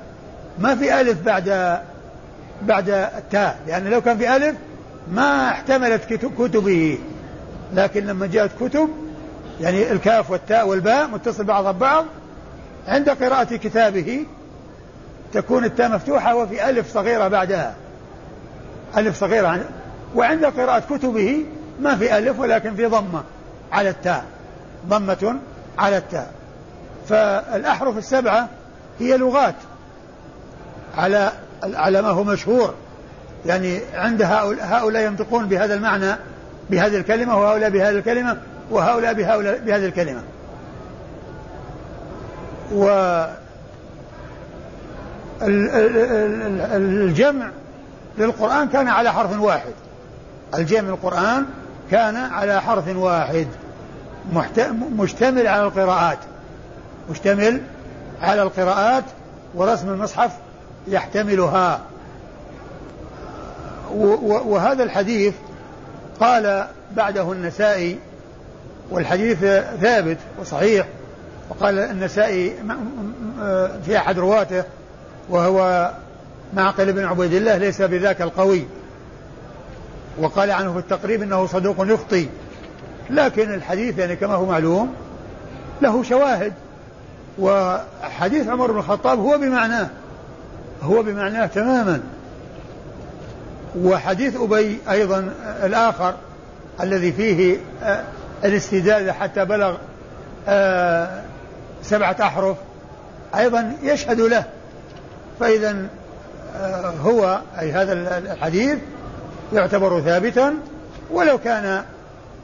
ما 0.59 0.75
في 0.75 1.01
ألف 1.01 1.23
بعد 1.23 1.79
بعد 2.63 2.89
التاء 2.89 3.59
لأن 3.67 3.85
لو 3.85 4.01
كان 4.01 4.19
في 4.19 4.37
ألف 4.37 4.57
ما 5.13 5.49
احتملت 5.49 6.05
كتبه. 6.39 6.99
لكن 7.75 8.07
لما 8.07 8.27
جاءت 8.27 8.51
كتب 8.61 8.89
يعني 9.61 9.93
الكاف 9.93 10.31
والتاء 10.31 10.69
والباء 10.69 11.09
متصل 11.09 11.45
بعضها 11.45 11.73
ببعض 11.73 12.05
عند 12.89 13.11
قراءة 13.11 13.57
كتابه 13.57 14.27
تكون 15.33 15.65
التاء 15.65 15.91
مفتوحة 15.91 16.37
وفي 16.37 16.71
ألف 16.71 16.93
صغيرة 16.95 17.29
بعدها. 17.29 17.75
ألف 18.97 19.21
صغيرة 19.21 19.65
وعند 20.15 20.45
قراءة 20.45 20.83
كتبه 20.91 21.45
ما 21.81 21.97
في 21.97 22.19
ألف 22.19 22.39
ولكن 22.39 22.75
في 22.75 22.87
ضمة 22.87 23.23
على 23.73 23.89
التاء. 23.89 24.25
ضمة 24.89 25.37
على 25.79 25.97
التاء. 25.97 26.33
فالأحرف 27.09 27.99
السبعة 27.99 28.49
هي 28.99 29.17
لغات 29.17 29.55
على 30.97 31.33
على 31.63 32.03
ما 32.03 32.09
هو 32.09 32.25
مشهور. 32.25 32.75
يعني 33.47 33.81
عند 33.95 34.23
هؤلاء, 34.23 34.67
هؤلاء 34.67 35.03
ينطقون 35.03 35.49
بهذا 35.49 35.75
المعنى 35.75 36.17
بهذه 36.71 36.97
الكلمة 36.97 37.39
وهؤلاء 37.39 37.71
بهذه 37.71 37.95
الكلمة 37.95 38.37
وهؤلاء 38.71 39.15
بهؤلاء 39.15 39.59
بهذه 39.59 39.87
الكلمة. 39.87 40.23
و 42.73 42.89
الجمع 45.43 47.51
للقرآن 48.19 48.69
كان 48.69 48.89
على 48.89 49.13
حرف 49.13 49.41
واحد. 49.41 49.73
الجمع 50.55 50.89
للقرآن 50.89 51.47
كان 51.91 52.17
على 52.17 52.63
حرف 52.63 52.97
واحد. 52.97 53.47
مشتمل 54.97 55.47
على 55.47 55.63
القراءات. 55.63 56.19
مشتمل 57.11 57.61
على 58.23 58.43
القراءات 58.43 59.05
ورسم 59.55 59.89
المصحف 59.89 60.31
يحتملها. 60.89 61.81
وهذا 64.47 64.85
الحديث 64.85 65.35
قال 66.21 66.67
بعده 66.97 67.33
النسائي 67.33 67.99
والحديث 68.91 69.39
ثابت 69.81 70.19
وصحيح 70.41 70.87
وقال 71.51 71.79
النسائي 71.79 72.55
في 73.85 73.97
أحد 73.97 74.19
رواته 74.19 74.65
وهو 75.29 75.91
معقل 76.55 76.93
بن 76.93 77.05
عبيد 77.05 77.33
الله 77.33 77.57
ليس 77.57 77.83
بذاك 77.83 78.23
القوي. 78.23 78.65
وقال 80.19 80.51
عنه 80.51 80.73
في 80.73 80.79
التقريب 80.79 81.23
إنه 81.23 81.47
صدوق 81.47 81.77
يخطي 81.81 82.29
لكن 83.11 83.55
الحديث 83.55 83.99
يعني 83.99 84.17
كما 84.17 84.35
هو 84.35 84.45
معلوم 84.47 84.95
له 85.83 86.03
شواهد. 86.03 86.53
وحديث 87.39 88.49
عمر 88.49 88.73
بن 88.73 88.79
الخطاب 88.79 89.19
هو 89.19 89.39
بمعناه. 89.39 89.89
هو 90.83 91.03
بمعناه 91.03 91.47
تماما. 91.47 92.01
وحديث 93.79 94.37
أبي 94.37 94.79
أيضا 94.91 95.33
الآخر 95.65 96.15
الذي 96.81 97.13
فيه 97.13 97.57
آه، 97.83 98.03
الاستدادة 98.45 99.13
حتى 99.13 99.45
بلغ 99.45 99.77
آه، 100.49 101.23
سبعة 101.83 102.17
أحرف 102.21 102.57
أيضا 103.37 103.73
يشهد 103.83 104.21
له. 104.21 104.45
فإذا 105.41 105.77
آه، 106.57 106.93
هو 107.05 107.41
أي 107.61 107.73
هذا 107.73 107.93
الحديث 108.19 108.79
يعتبر 109.53 110.01
ثابتا. 110.01 110.55
ولو 111.11 111.39
كان 111.39 111.85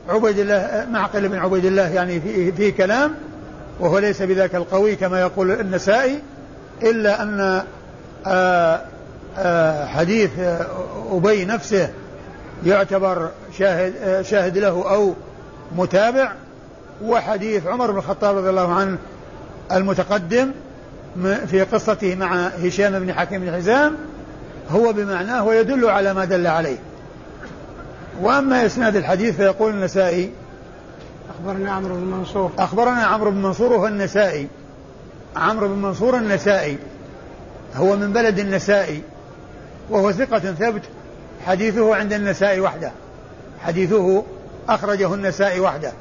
عبيد 0.08 0.38
الله 0.38 0.86
معقل 0.90 1.28
بن 1.28 1.38
عبيد 1.38 1.64
الله 1.64 1.88
يعني 1.88 2.20
فيه, 2.20 2.52
فيه 2.52 2.72
كلام 2.72 3.14
وهو 3.80 3.98
ليس 3.98 4.22
بذاك 4.22 4.54
القوي 4.54 4.96
كما 4.96 5.20
يقول 5.20 5.50
النسائي 5.50 6.18
إلا 6.82 7.22
أن 7.22 7.62
حديث 9.86 10.30
أبي 11.10 11.44
نفسه 11.44 11.90
يعتبر 12.66 13.30
شاهد, 13.58 14.22
شاهد 14.22 14.58
له 14.58 14.94
أو 14.94 15.14
متابع 15.76 16.32
وحديث 17.04 17.66
عمر 17.66 17.90
بن 17.90 17.98
الخطاب 17.98 18.36
رضي 18.36 18.50
الله 18.50 18.74
عنه 18.74 18.98
المتقدم 19.72 20.50
في 21.46 21.62
قصته 21.72 22.14
مع 22.14 22.46
هشام 22.46 22.98
بن 22.98 23.12
حكيم 23.12 23.40
بن 23.40 23.52
حزام 23.52 23.96
هو 24.70 24.92
بمعناه 24.92 25.44
ويدل 25.44 25.88
على 25.88 26.14
ما 26.14 26.24
دل 26.24 26.46
عليه. 26.46 26.78
وأما 28.20 28.66
إسناد 28.66 28.96
الحديث 28.96 29.36
فيقول 29.36 29.72
النسائي 29.72 30.30
أخبرنا 31.30 31.72
عمرو 31.72 31.94
بن 31.94 32.04
منصور. 32.04 32.50
أخبرنا 32.58 33.02
عمرو 33.02 33.30
بن 33.30 33.42
منصور 33.42 33.72
وهو 33.72 33.86
النسائي. 33.86 34.48
عمرو 35.36 35.68
بن 35.68 35.74
منصور 35.74 36.16
النسائي. 36.16 36.78
هو 37.74 37.96
من 37.96 38.12
بلد 38.12 38.38
النسائي 38.38 39.02
وهو 39.90 40.12
ثقة 40.12 40.38
ثبت 40.38 40.82
حديثه 41.46 41.94
عند 41.94 42.12
النسائي 42.12 42.60
وحده. 42.60 42.92
حديثه 43.60 44.24
أخرجه 44.68 45.14
النسائي 45.14 45.60
وحده. 45.60 45.92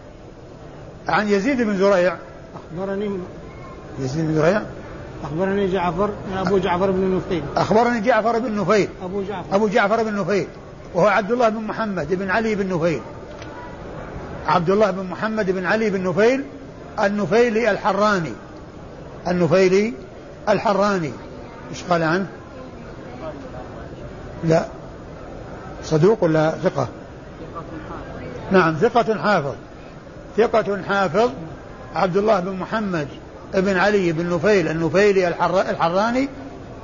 عن 1.07 1.27
يزيد 1.27 1.61
بن 1.61 1.77
زريع. 1.77 2.15
أخبرني 2.55 3.19
يزيد 3.99 4.25
بن 4.25 4.35
زريع؟ 4.35 4.61
أخبرني 5.23 5.71
جعفر 5.71 6.09
أبو 6.35 6.57
جعفر 6.57 6.91
بن 6.91 7.15
نفيل. 7.15 7.43
أخبرني 7.57 8.01
جعفر 8.01 8.39
بن 8.39 8.55
نفيل. 8.55 8.89
أبو 9.03 9.23
جعفر. 9.23 9.55
أبو 9.55 9.67
جعفر 9.67 10.03
بن 10.03 10.15
نفيل. 10.15 10.47
وهو 10.93 11.07
عبد 11.07 11.31
الله 11.31 11.49
بن 11.49 11.63
محمد 11.63 12.13
بن 12.13 12.29
علي 12.29 12.55
بن 12.55 12.75
نفيل. 12.75 13.01
عبد 14.47 14.69
الله 14.69 14.91
بن 14.91 15.03
محمد 15.03 15.51
بن 15.51 15.65
علي 15.65 15.89
بن 15.89 16.03
نفيل 16.09 16.43
النفيلي 16.99 17.71
الحراني. 17.71 18.33
النفيلي 19.27 19.93
الحراني. 20.49 21.11
إيش 21.69 21.83
قال 21.83 22.03
عنه؟ 22.03 22.27
لا. 24.43 24.65
صدوق 25.83 26.23
ولا 26.23 26.51
ثقة؟ 26.51 26.87
نعم 28.51 28.75
ثقة 28.75 29.17
حافظ. 29.17 29.55
ثقة 30.37 30.81
حافظ 30.83 31.29
عبد 31.95 32.17
الله 32.17 32.39
بن 32.39 32.51
محمد 32.51 33.07
بن 33.53 33.77
علي 33.77 34.11
بن 34.11 34.35
نفيل 34.35 34.67
النفيلي 34.67 35.27
الحراني. 35.27 36.29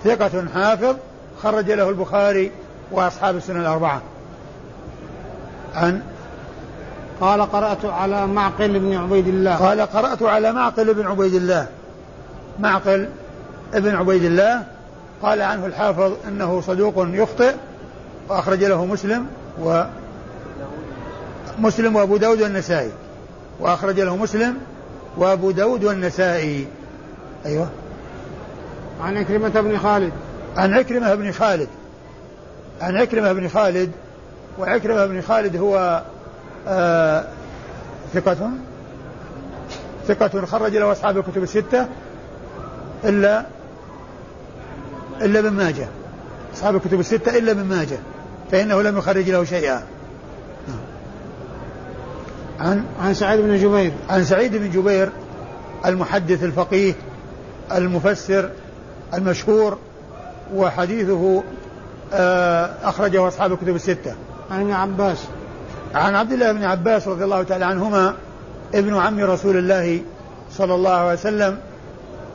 ثقة 0.04 0.46
حافظ 0.54 0.96
خرج 1.44 1.72
له 1.72 1.90
البخاري 1.90 2.52
وأصحاب 2.92 3.36
السنة 3.36 3.60
الأربعة. 3.60 4.02
عن؟ 5.76 6.02
قال 7.22 7.42
قرأت 7.42 7.86
على 7.86 8.28
معقل 8.28 8.80
بن 8.80 8.98
عبيد 8.98 9.28
الله. 9.28 9.56
قال 9.56 9.82
قرأت 9.82 10.24
على 10.24 10.52
معقل 10.52 10.94
بن 10.94 11.08
عبيد 11.08 11.34
الله. 11.34 11.68
معقل 12.60 13.10
بن 13.74 13.96
عبيد 13.96 14.24
الله 14.24 14.64
قال 15.22 15.42
عنه 15.42 15.66
الحافظ 15.66 16.14
إنه 16.28 16.62
صدوق 16.62 16.94
يخطئ 16.98 17.54
وأخرج 18.30 18.64
له 18.64 18.86
مسلم 18.86 19.26
و 19.62 19.84
مسلم 21.60 21.96
وأبو 21.96 22.18
داود 22.18 22.42
والنسائي. 22.42 22.92
وأخرج 23.60 24.00
له 24.00 24.16
مسلم 24.16 24.58
وأبو 25.18 25.52
داود 25.52 25.84
والنسائي. 25.84 26.68
أيوه. 27.46 27.68
عن 29.02 29.18
عكرمة 29.18 29.50
بن 29.50 29.78
خالد. 29.78 30.14
عن 30.58 30.74
عكرمة 30.74 31.16
بن 31.16 31.32
خالد. 31.32 31.68
عن 32.82 32.98
عكرمة 32.98 33.34
بن 33.34 33.48
خالد 33.48 33.92
وعكرمة 34.60 35.06
بن 35.06 35.22
خالد 35.22 35.56
هو 35.56 36.04
آه 36.68 37.24
ثقة 38.14 38.50
ثقة 40.08 40.46
خرج 40.46 40.76
له 40.76 40.92
أصحاب 40.92 41.18
الكتب 41.18 41.44
الستة 41.44 41.88
إلا 43.04 43.46
إلا 45.22 45.40
ابن 45.40 45.50
ماجه. 45.50 45.88
أصحاب 46.54 46.76
الكتب 46.76 47.00
الستة 47.00 47.38
إلا 47.38 47.52
ابن 47.52 47.64
ماجه. 47.64 47.98
فإنه 48.52 48.82
لم 48.82 48.98
يخرج 48.98 49.30
له 49.30 49.44
شيئا. 49.44 49.84
عن 52.60 52.84
عن 53.02 53.14
سعيد 53.14 53.42
بن 53.42 53.58
جبير. 53.58 53.92
عن 54.10 54.24
سعيد 54.24 54.56
بن 54.56 54.70
جبير 54.72 55.10
المحدث 55.86 56.44
الفقيه 56.44 56.94
المفسر 57.72 58.50
المشهور 59.14 59.78
وحديثه 60.56 61.44
آه، 62.14 62.70
أخرجه 62.84 63.28
أصحاب 63.28 63.52
الكتب 63.52 63.76
الستة. 63.76 64.14
عن 64.52 64.62
ابن 64.62 64.72
عباس. 64.72 65.18
عن 65.96 66.16
عبد 66.16 66.32
الله 66.32 66.52
بن 66.52 66.64
عباس 66.64 67.08
رضي 67.08 67.24
الله 67.24 67.44
تعالى 67.44 67.66
عنهما 67.66 68.16
ابن 68.74 68.98
عم 68.98 69.20
رسول 69.20 69.58
الله 69.58 70.02
صلى 70.52 70.76
الله 70.76 70.92
عليه 70.92 71.14
وسلم 71.14 71.58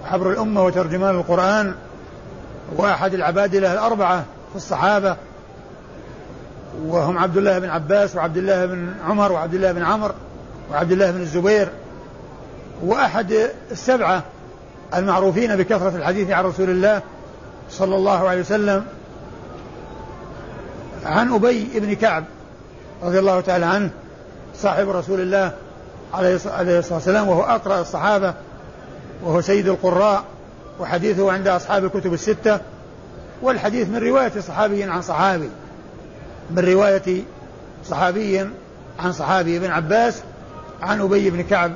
حبر 0.04 0.30
الأمة 0.30 0.64
وترجمان 0.64 1.14
القرآن 1.14 1.74
وأحد 2.76 3.14
العبادلة 3.14 3.72
الأربعة 3.72 4.24
في 4.50 4.56
الصحابة 4.56 5.16
وهم 6.86 7.18
عبد 7.18 7.36
الله 7.36 7.58
بن 7.58 7.68
عباس 7.68 8.16
وعبد 8.16 8.36
الله 8.36 8.66
بن 8.66 8.94
عمر 9.06 9.32
وعبد 9.32 9.54
الله 9.54 9.72
بن 9.72 9.82
عمرو 9.82 10.14
وعبد 10.70 10.92
الله 10.92 11.10
بن 11.10 11.20
الزبير 11.20 11.68
وأحد 12.82 13.50
السبعة 13.70 14.22
المعروفين 14.94 15.56
بكثرة 15.56 15.96
الحديث 15.96 16.30
عن 16.30 16.44
رسول 16.44 16.70
الله 16.70 17.02
صلى 17.70 17.96
الله 17.96 18.28
عليه 18.28 18.40
وسلم 18.40 18.84
عن 21.04 21.32
أبي 21.32 21.68
بن 21.74 21.94
كعب 21.94 22.24
رضي 23.02 23.18
الله 23.18 23.40
تعالى 23.40 23.66
عنه 23.66 23.90
صاحب 24.56 24.88
رسول 24.88 25.20
الله 25.20 25.52
عليه 26.14 26.34
الصلاة 26.34 26.94
والسلام 26.94 27.28
وهو 27.28 27.42
أقرأ 27.42 27.80
الصحابة 27.80 28.34
وهو 29.22 29.40
سيد 29.40 29.68
القراء 29.68 30.24
وحديثه 30.80 31.32
عند 31.32 31.48
أصحاب 31.48 31.84
الكتب 31.84 32.12
الستة 32.12 32.60
والحديث 33.42 33.88
من 33.88 33.96
رواية 33.96 34.40
صحابي 34.40 34.84
عن 34.84 35.02
صحابي 35.02 35.48
من 36.50 36.58
رواية 36.58 37.22
صحابي 37.88 38.46
عن 38.98 39.12
صحابي 39.12 39.56
ابن 39.56 39.70
عباس 39.70 40.22
عن 40.82 41.00
أبي 41.00 41.30
بن 41.30 41.42
كعب 41.42 41.72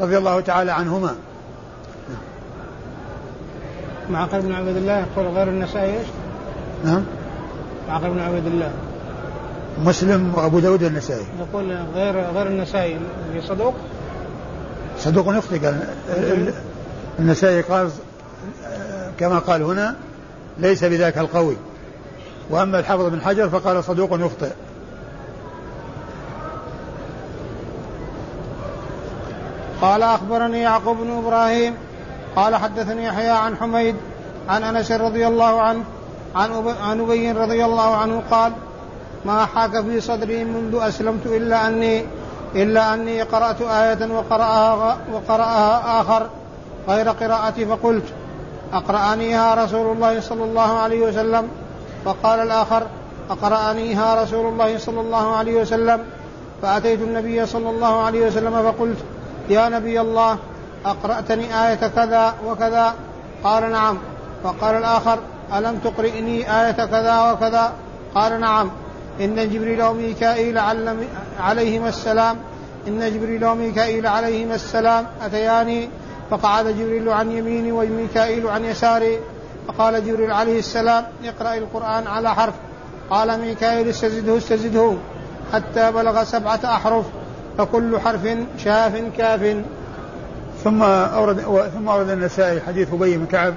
رضي 0.00 0.18
الله 0.18 0.40
تعالى 0.40 0.72
عنهما. 0.72 1.14
معقل 4.10 4.40
بن 4.40 4.52
عبد 4.52 4.76
الله 4.76 4.98
يقول 4.98 5.26
غير 5.26 5.48
النسائي 5.48 5.98
إيش؟ 5.98 6.06
نعم. 6.84 7.04
معقل 7.88 8.10
بن 8.10 8.20
عبد 8.20 8.46
الله 8.46 8.72
مسلم 9.84 10.32
وأبو 10.34 10.58
داود 10.58 10.82
النسائي 10.82 11.26
يقول 11.40 11.76
غير 11.94 12.14
غير 12.34 12.46
النسائي. 12.46 12.98
صدوق؟ 13.48 13.74
صدوق 14.98 15.36
يخطئ 15.36 15.72
النسائي 17.18 17.60
قال 17.60 17.90
كما 19.18 19.38
قال 19.38 19.62
هنا 19.62 19.96
ليس 20.58 20.84
بذاك 20.84 21.18
القوي 21.18 21.56
وأما 22.50 22.78
الحافظ 22.78 23.04
بن 23.04 23.20
حجر 23.20 23.48
فقال 23.48 23.84
صدوق 23.84 24.20
يخطئ. 24.20 24.52
قال 29.82 30.02
أخبرني 30.02 30.60
يعقوب 30.60 30.96
بن 30.96 31.16
إبراهيم 31.16 31.74
قال 32.36 32.56
حدثني 32.56 33.04
يحيى 33.04 33.28
عن 33.28 33.56
حميد 33.56 33.96
عن 34.48 34.64
أنس 34.64 34.92
رضي 34.92 35.26
الله 35.26 35.60
عنه 35.60 35.84
عن 36.34 37.00
أبي 37.00 37.32
رضي 37.32 37.64
الله 37.64 37.96
عنه 37.96 38.22
قال 38.30 38.52
ما 39.24 39.44
حاك 39.44 39.80
في 39.80 40.00
صدري 40.00 40.44
منذ 40.44 40.78
أسلمت 40.82 41.26
إلا 41.26 41.68
أني 41.68 42.04
إلا 42.54 42.94
أني 42.94 43.22
قرأت 43.22 43.62
آية 43.62 44.12
وقرأها 44.12 44.98
وقرأها 45.12 46.00
آخر 46.00 46.28
غير 46.88 47.08
قراءتي 47.08 47.66
فقلت 47.66 48.04
أقرأنيها 48.74 49.64
رسول 49.64 49.96
الله 49.96 50.20
صلى 50.20 50.44
الله 50.44 50.78
عليه 50.78 51.00
وسلم؟ 51.00 51.48
فقال 52.04 52.40
الآخر 52.40 52.86
أقرأنيها 53.30 54.22
رسول 54.22 54.46
الله 54.52 54.78
صلى 54.78 55.00
الله 55.00 55.36
عليه 55.36 55.60
وسلم؟ 55.60 56.04
فأتيت 56.62 57.00
النبي 57.00 57.46
صلى 57.46 57.70
الله 57.70 58.02
عليه 58.02 58.26
وسلم 58.26 58.72
فقلت 58.72 58.98
يا 59.48 59.68
نبي 59.68 60.00
الله 60.00 60.38
أقرأتني 60.86 61.66
آية 61.66 61.88
كذا 61.96 62.34
وكذا؟ 62.46 62.94
قال 63.44 63.70
نعم. 63.70 63.98
فقال 64.44 64.74
الآخر 64.76 65.18
ألم 65.54 65.78
تقرئني 65.84 66.60
آية 66.60 66.72
كذا 66.72 67.32
وكذا؟ 67.32 67.72
قال 68.14 68.40
نعم. 68.40 68.70
إن 69.20 69.50
جبريل 69.50 69.82
وميكائيل 69.82 70.58
عليهما 71.40 71.88
السلام 71.88 72.36
إن 72.88 73.12
جبريل 73.14 73.44
وميكائيل 73.44 74.06
عليهما 74.06 74.54
السلام 74.54 75.06
أتياني؟ 75.22 75.88
فقعد 76.30 76.66
جبريل 76.66 77.08
عن 77.08 77.30
يميني 77.30 77.72
وميكائيل 77.72 78.46
عن 78.46 78.64
يساري 78.64 79.18
فقال 79.68 80.06
جبريل 80.06 80.30
عليه 80.32 80.58
السلام 80.58 81.04
اقرأ 81.24 81.54
القرآن 81.54 82.06
على 82.06 82.34
حرف. 82.34 82.54
قال 83.10 83.40
ميكائيل 83.40 83.88
استزده 83.88 84.36
استزده. 84.36 84.94
حتى 85.52 85.92
بلغ 85.92 86.24
سبعة 86.24 86.60
أحرف 86.64 87.04
فكل 87.58 88.00
حرف 88.00 88.28
شاف 88.58 89.02
كاف. 89.16 89.56
ثم 90.64 90.82
أورد 90.82 91.40
ثم 91.74 91.88
أورد 91.88 92.10
النسائي 92.10 92.60
حديث 92.60 92.94
أبي 92.94 93.16
بن 93.16 93.26
كعب 93.26 93.54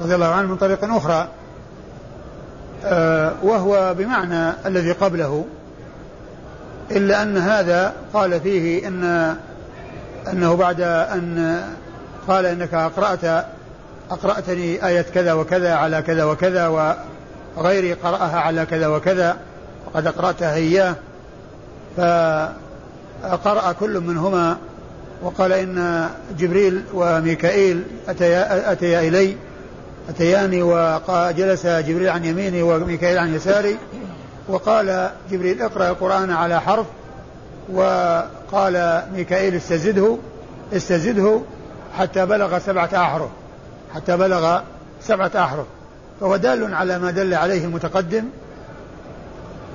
رضي 0.00 0.14
الله 0.14 0.26
عنه 0.26 0.48
من 0.48 0.56
طريق 0.56 0.84
أخرى 0.84 1.28
آه، 2.84 3.32
وهو 3.42 3.94
بمعنى 3.98 4.52
الذي 4.66 4.92
قبله 4.92 5.44
إلا 6.90 7.22
أن 7.22 7.36
هذا 7.36 7.92
قال 8.14 8.40
فيه 8.40 8.88
إن 8.88 9.36
أنه 10.32 10.54
بعد 10.54 10.80
أن 10.80 11.60
قال 12.28 12.46
إنك 12.46 12.74
أقرأت 12.74 13.46
أقرأتني 14.10 14.86
آية 14.86 15.02
كذا 15.02 15.32
وكذا 15.32 15.74
على 15.74 16.02
كذا 16.02 16.24
وكذا 16.24 16.96
وغيري 17.56 17.92
قرأها 17.92 18.40
على 18.40 18.66
كذا 18.66 18.86
وكذا 18.86 19.36
وقد 19.86 20.06
أقرأتها 20.06 20.54
إياه 20.54 20.94
فقرأ 23.22 23.72
كل 23.80 24.00
منهما 24.00 24.56
وقال 25.22 25.52
إن 25.52 26.08
جبريل 26.38 26.82
وميكائيل 26.94 27.82
أتيا, 28.08 28.72
أتيا 28.72 29.00
إلي 29.00 29.36
أتياني 30.08 30.62
وجلس 30.62 31.66
جبريل 31.66 32.08
عن 32.08 32.24
يميني 32.24 32.62
وميكائيل 32.62 33.18
عن 33.18 33.34
يساري 33.34 33.76
وقال 34.48 35.10
جبريل 35.30 35.62
اقرأ 35.62 35.88
القرآن 35.88 36.30
على 36.30 36.60
حرف 36.60 36.86
وقال 37.72 39.02
ميكائيل 39.14 39.54
استزده 39.54 40.16
استزده 40.72 41.40
حتى 41.98 42.26
بلغ 42.26 42.58
سبعة 42.58 42.90
أحرف 42.94 43.28
حتى 43.94 44.16
بلغ 44.16 44.60
سبعة 45.02 45.30
أحرف. 45.34 45.66
فهو 46.20 46.36
دال 46.36 46.74
على 46.74 46.98
ما 46.98 47.10
دل 47.10 47.34
عليه 47.34 47.64
المتقدم. 47.64 48.24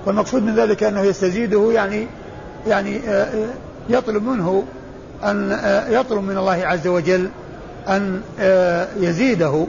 والمقصود 0.05 0.43
من 0.43 0.55
ذلك 0.55 0.83
أنه 0.83 1.01
يستزيده 1.01 1.71
يعني 1.71 2.07
يعني 2.67 3.09
آه، 3.09 3.23
آه، 3.23 3.49
يطلب 3.89 4.23
منه 4.23 4.63
أن 5.23 5.51
آه، 5.51 5.87
يطلب 5.89 6.23
من 6.23 6.37
الله 6.37 6.65
عز 6.65 6.87
وجل 6.87 7.29
أن 7.87 8.21
يزيده. 8.99 9.65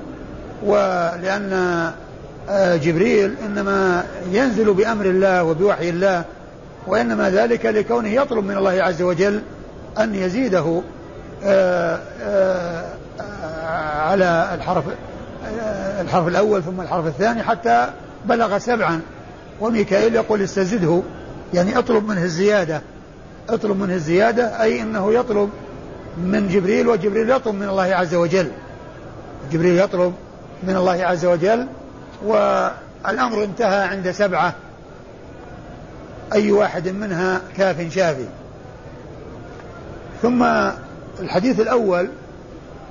ولأن 0.67 1.93
جبريل 2.83 3.35
إنما 3.47 4.05
ينزل 4.33 4.75
بأمر 4.75 5.07
الله 5.07 5.45
وبوحي 5.45 5.91
الله 5.91 6.25
وإنما 6.87 7.31
ذلك 7.31 7.67
لكونه 7.67 8.09
يطلب 8.09 8.45
من 8.45 8.57
الله 8.57 8.83
عز 8.83 9.03
وجل 9.03 9.43
أن 9.99 10.15
يزيده 10.15 10.83
على 13.97 14.51
الحرف 14.55 14.85
الحرف 16.01 16.29
الأول 16.29 16.63
ثم 16.63 16.81
الحرف 16.81 17.07
الثاني 17.07 17.43
حتى 17.43 17.89
بلغ 18.25 18.59
سبعا. 18.59 19.01
وميكائيل 19.61 20.15
يقول 20.15 20.43
استزده 20.43 21.03
يعني 21.55 21.79
اطلب 21.79 22.09
منه 22.09 22.23
الزيادة. 22.23 22.81
اطلب 23.49 23.81
منه 23.81 23.95
الزيادة 23.95 24.63
أي 24.63 24.83
أنه 24.83 25.13
يطلب 25.15 25.51
من 26.19 26.49
جبريل 26.49 26.89
وجبريل 26.89 27.31
يطلب 27.31 27.55
من 27.55 27.69
الله 27.69 27.83
عز 27.95 28.15
وجل. 28.15 28.51
جبريل 29.53 29.79
يطلب 29.79 30.15
من 30.63 30.77
الله 30.77 31.05
عز 31.05 31.25
وجل 31.25 31.67
والأمر 32.25 33.45
انتهى 33.45 33.85
عند 33.85 34.11
سبعة. 34.11 34.55
أي 36.33 36.53
واحد 36.53 36.89
منها 36.89 37.41
كاف 37.57 37.95
شافي. 37.95 38.27
ثم 40.23 40.45
الحديث 41.21 41.61
الأول 41.61 42.09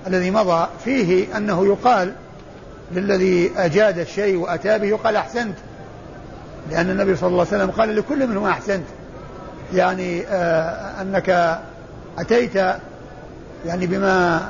الذي 0.08 0.32
مضى 0.32 0.68
فيه 0.86 1.38
أنه 1.38 1.66
يقال 1.66 2.14
للذي 2.92 3.52
أجاد 3.58 4.00
الشيء 4.00 4.38
وأتى 4.38 4.80
به 4.80 4.88
يقال 4.88 5.16
أحسنت. 5.16 5.56
لأن 6.72 6.90
النبي 6.90 7.16
صلى 7.16 7.28
الله 7.30 7.46
عليه 7.52 7.58
وسلم 7.58 7.72
قال 7.72 7.96
لكل 7.96 8.28
منهم 8.28 8.46
أحسنت. 8.46 8.86
يعني 9.74 10.28
آه 10.28 11.02
أنك 11.02 11.60
أتيت 12.18 12.56
يعني 13.66 13.88
بما 13.88 14.50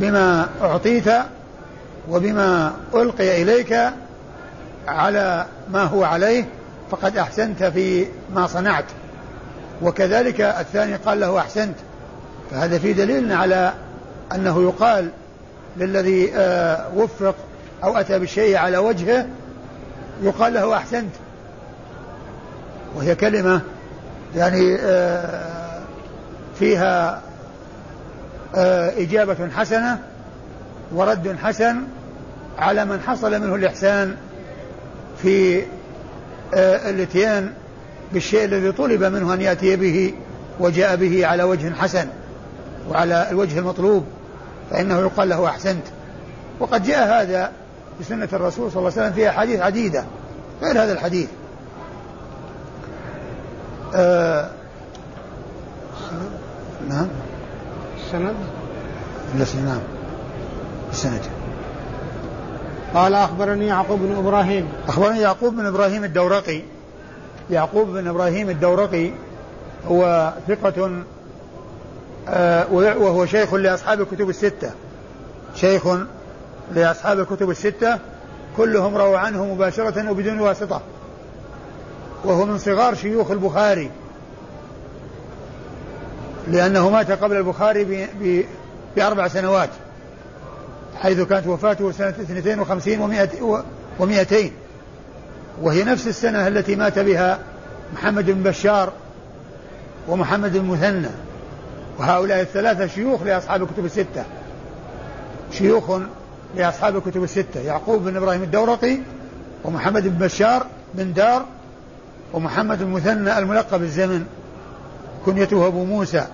بما 0.00 0.48
أعطيت 0.62 1.08
وبما 2.10 2.72
ألقي 2.94 3.42
إليك 3.42 3.78
على 4.88 5.46
ما 5.72 5.82
هو 5.82 6.04
عليه 6.04 6.44
فقد 6.90 7.16
أحسنت 7.16 7.64
في 7.64 8.06
ما 8.34 8.46
صنعت. 8.46 8.84
وكذلك 9.82 10.40
الثاني 10.40 10.96
قال 10.96 11.20
له 11.20 11.38
أحسنت. 11.38 11.76
فهذا 12.50 12.78
في 12.78 12.92
دليل 12.92 13.32
على 13.32 13.72
أنه 14.34 14.62
يقال 14.62 15.10
للذي 15.76 16.32
آه، 16.34 16.88
وفق 16.96 17.34
أو 17.84 17.96
أتى 17.96 18.18
بالشيء 18.18 18.56
على 18.56 18.78
وجهه 18.78 19.26
يقال 20.22 20.54
له 20.54 20.76
أحسنت. 20.76 21.12
وهي 22.96 23.14
كلمة 23.14 23.60
يعني 24.36 24.76
آه، 24.80 25.80
فيها 26.58 27.20
آه، 28.54 29.02
إجابة 29.02 29.48
حسنة 29.56 29.98
ورد 30.92 31.36
حسن 31.42 31.76
على 32.58 32.84
من 32.84 33.00
حصل 33.00 33.40
منه 33.40 33.54
الإحسان 33.54 34.16
في 35.22 35.62
الاتيان 36.54 37.52
بالشيء 38.12 38.44
الذي 38.44 38.72
طلب 38.72 39.04
منه 39.04 39.34
أن 39.34 39.40
يأتي 39.40 39.76
به 39.76 40.14
وجاء 40.60 40.96
به 40.96 41.26
على 41.26 41.42
وجه 41.42 41.74
حسن 41.74 42.08
وعلى 42.90 43.30
الوجه 43.30 43.58
المطلوب 43.58 44.04
فإنه 44.70 44.98
يقال 45.00 45.28
له 45.28 45.46
أحسنت. 45.46 45.84
وقد 46.60 46.82
جاء 46.82 47.22
هذا 47.22 47.52
بسنة 48.00 48.28
الرسول 48.32 48.72
صلى 48.72 48.78
الله 48.78 48.92
عليه 48.92 49.02
وسلم 49.02 49.12
في 49.12 49.28
أحاديث 49.28 49.60
عديدة 49.60 50.04
غير 50.62 50.82
هذا 50.82 50.92
الحديث. 50.92 51.28
آه 53.94 54.50
نعم. 56.88 57.08
السند 58.04 58.34
نعم 59.64 59.80
السند 60.92 61.20
قال 62.94 63.14
أخبرني 63.14 63.66
يعقوب 63.66 64.00
بن 64.00 64.16
إبراهيم. 64.16 64.68
أخبرني 64.88 65.20
يعقوب 65.20 65.56
بن 65.56 65.66
إبراهيم 65.66 66.04
الدورقي. 66.04 66.62
يعقوب 67.50 67.88
بن 67.88 68.08
إبراهيم 68.08 68.50
الدورقي 68.50 69.10
هو 69.88 70.32
ثقة 70.48 71.02
آه، 72.28 72.72
وهو 72.72 73.26
شيخ 73.26 73.54
لأصحاب 73.54 74.00
الكتب 74.00 74.28
الستة. 74.28 74.70
شيخ 75.54 75.88
لأصحاب 76.74 77.20
الكتب 77.20 77.50
الستة 77.50 77.98
كلهم 78.56 78.96
رووا 78.96 79.18
عنه 79.18 79.44
مباشرة 79.44 80.10
وبدون 80.10 80.40
واسطة. 80.40 80.80
وهو 82.24 82.46
من 82.46 82.58
صغار 82.58 82.94
شيوخ 82.94 83.30
البخاري. 83.30 83.90
لأنه 86.48 86.90
مات 86.90 87.10
قبل 87.10 87.36
البخاري 87.36 88.08
بأربع 88.96 89.28
سنوات. 89.28 89.70
حيث 91.02 91.20
كانت 91.20 91.46
وفاته 91.46 91.92
سنة 91.92 92.08
52 92.08 93.26
و200 94.00 94.34
وهي 95.62 95.84
نفس 95.84 96.06
السنة 96.06 96.48
التي 96.48 96.76
مات 96.76 96.98
بها 96.98 97.38
محمد 97.94 98.30
بن 98.30 98.42
بشار 98.42 98.92
ومحمد 100.08 100.56
بن 100.56 100.64
مثنى 100.64 101.08
وهؤلاء 101.98 102.40
الثلاثة 102.40 102.86
شيوخ 102.86 103.22
لأصحاب 103.22 103.62
الكتب 103.62 103.84
الستة. 103.84 104.24
شيوخ 105.52 106.00
لأصحاب 106.56 106.96
الكتب 106.96 107.22
الستة. 107.22 107.60
يعقوب 107.60 108.04
بن 108.04 108.16
إبراهيم 108.16 108.42
الدورقي 108.42 108.98
ومحمد 109.64 110.02
بن 110.02 110.26
بشار 110.26 110.66
بن 110.94 111.12
دار 111.12 111.44
ومحمد 112.32 112.82
المثنى 112.82 113.38
الملقب 113.38 113.82
الزمن 113.82 114.24
كنيته 115.26 115.66
أبو 115.66 115.84
موسى. 115.84 116.26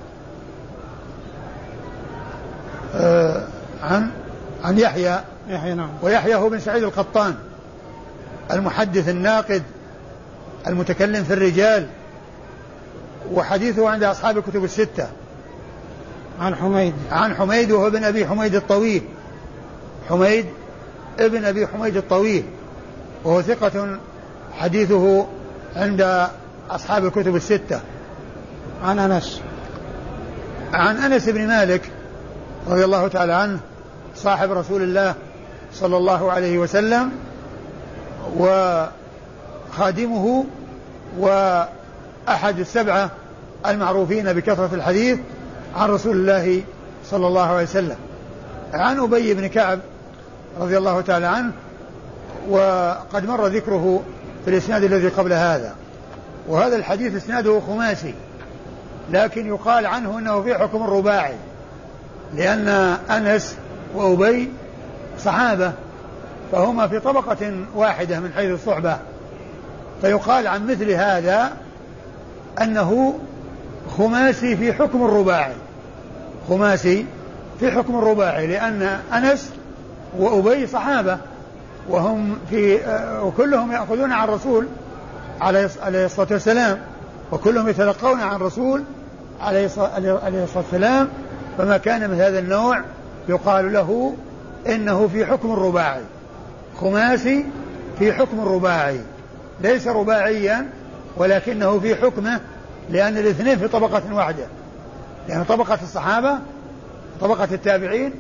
آه 2.95 3.47
عن 3.83 4.11
عن 4.63 4.79
يحيى. 4.79 5.21
يحيى 5.49 5.75
نعم. 5.75 5.91
ويحيى 6.03 6.35
هو 6.35 6.49
بن 6.49 6.61
سعيد 6.61 6.83
القطان 6.83 7.35
المحدث 8.51 9.09
الناقد 9.09 9.63
المتكلم 10.67 11.25
في 11.25 11.33
الرجال 11.33 11.87
وحديثه 13.33 13.89
عند 13.89 14.05
أصحاب 14.05 14.39
الكتب 14.39 14.65
الستة. 14.65 15.09
عن 16.41 16.55
حميد. 16.55 16.95
عن 17.11 17.35
حميد 17.35 17.71
وهو 17.71 17.87
ابن 17.87 18.05
أبي 18.05 18.27
حميد 18.27 18.55
الطويل. 18.55 19.03
حميد 20.09 20.47
ابن 21.21 21.45
أبي 21.45 21.67
حميد 21.67 21.97
الطويل. 21.97 22.45
وهو 23.25 23.43
ثقة 23.43 23.99
حديثه 24.53 25.27
عند 25.77 26.29
أصحاب 26.71 27.05
الكتب 27.05 27.37
الستة. 27.37 27.81
عن 28.85 28.99
أنس. 28.99 29.41
عن 30.73 30.97
أنس 30.97 31.29
بن 31.29 31.47
مالك 31.47 31.91
رضي 32.69 32.85
الله 32.85 33.09
تعالى 33.09 33.33
عنه 33.33 33.61
صاحب 34.17 34.53
رسول 34.53 34.83
الله 34.83 35.15
صلى 35.75 35.97
الله 35.97 36.33
عليه 36.33 36.59
وسلم 36.59 37.11
وخادمه 38.39 40.45
وأحد 41.19 42.59
السبعة 42.59 43.11
المعروفين 43.67 44.33
بكثرة 44.33 44.75
الحديث 44.75 45.19
عن 45.77 45.91
رسول 45.91 46.17
الله 46.17 46.63
صلى 47.05 47.27
الله 47.27 47.47
عليه 47.47 47.63
وسلم. 47.63 47.97
عن 48.73 48.99
أبي 48.99 49.35
بن 49.35 49.47
كعب 49.47 49.79
رضي 50.61 50.79
الله 50.79 51.01
تعالى 51.01 51.27
عنه 51.27 51.53
وقد 52.49 53.27
مر 53.27 53.47
ذكره 53.47 54.03
في 54.45 54.51
الإسناد 54.51 54.85
الذي 54.85 55.09
قبل 55.09 55.33
هذا. 55.33 55.75
وهذا 56.49 56.77
الحديث 56.77 57.17
إسناده 57.17 57.61
خماسي 57.67 58.15
لكن 59.11 59.47
يقال 59.47 59.87
عنه 59.87 60.19
أنه 60.19 60.43
في 60.43 60.55
حكم 60.55 60.83
الرباعي 60.83 61.35
لأن 62.35 62.69
أنس 63.11 63.57
وأبي 63.95 64.51
صحابة 65.19 65.73
فهما 66.53 66.87
في 66.87 67.01
طبقة 67.01 67.55
واحدة 67.75 68.21
من 68.21 68.33
حيث 68.37 68.51
الصحبة. 68.51 68.97
فيقال 70.03 70.47
عن 70.47 70.67
مثل 70.67 70.91
هذا 70.91 71.53
أنه 72.61 73.19
خماسي 73.99 74.57
في 74.57 74.73
حكم 74.73 75.05
الرباعي. 75.05 75.55
خماسي 76.49 77.07
في 77.61 77.71
حكم 77.71 77.99
الرباعي 77.99 78.47
لأن 78.47 78.83
أنس 79.13 79.51
وأبي 80.19 80.67
صحابة 80.67 81.19
وهم 81.89 82.39
في 82.51 82.79
وكلهم 83.23 83.73
يأخذون 83.73 84.13
عن 84.13 84.29
الرسول 84.29 84.67
عليه 85.41 85.71
الصلاة 85.87 86.29
والسلام 86.31 86.79
وكلهم 87.33 87.69
يتلقون 87.69 88.21
عن 88.21 88.37
الرسول 88.37 88.83
عليه 89.41 89.67
الصلاة 89.67 90.43
والسلام 90.57 91.09
فما 91.59 91.77
كان 91.77 92.11
من 92.11 92.21
هذا 92.21 92.39
النوع 92.39 92.81
يقال 93.29 93.73
له 93.73 94.15
إنه 94.67 95.09
في 95.09 95.27
حكم 95.27 95.53
الرباعي. 95.53 96.03
خماسي 96.81 97.45
في 97.99 98.13
حكم 98.13 98.41
الرباعي. 98.41 99.01
ليس 99.61 99.89
رباعيا 99.89 100.69
ولكنه 101.17 101.79
في 101.79 101.95
حكمه 101.97 102.41
لأن 102.91 103.19
الاثنين 103.19 103.59
في 103.59 103.69
طبقة 103.69 104.15
واحدة. 104.15 104.47
يعني 105.29 105.45
طبقة 105.45 105.79
الصحابة 105.83 106.39
طبقة 107.21 107.49
التابعين 107.53 108.13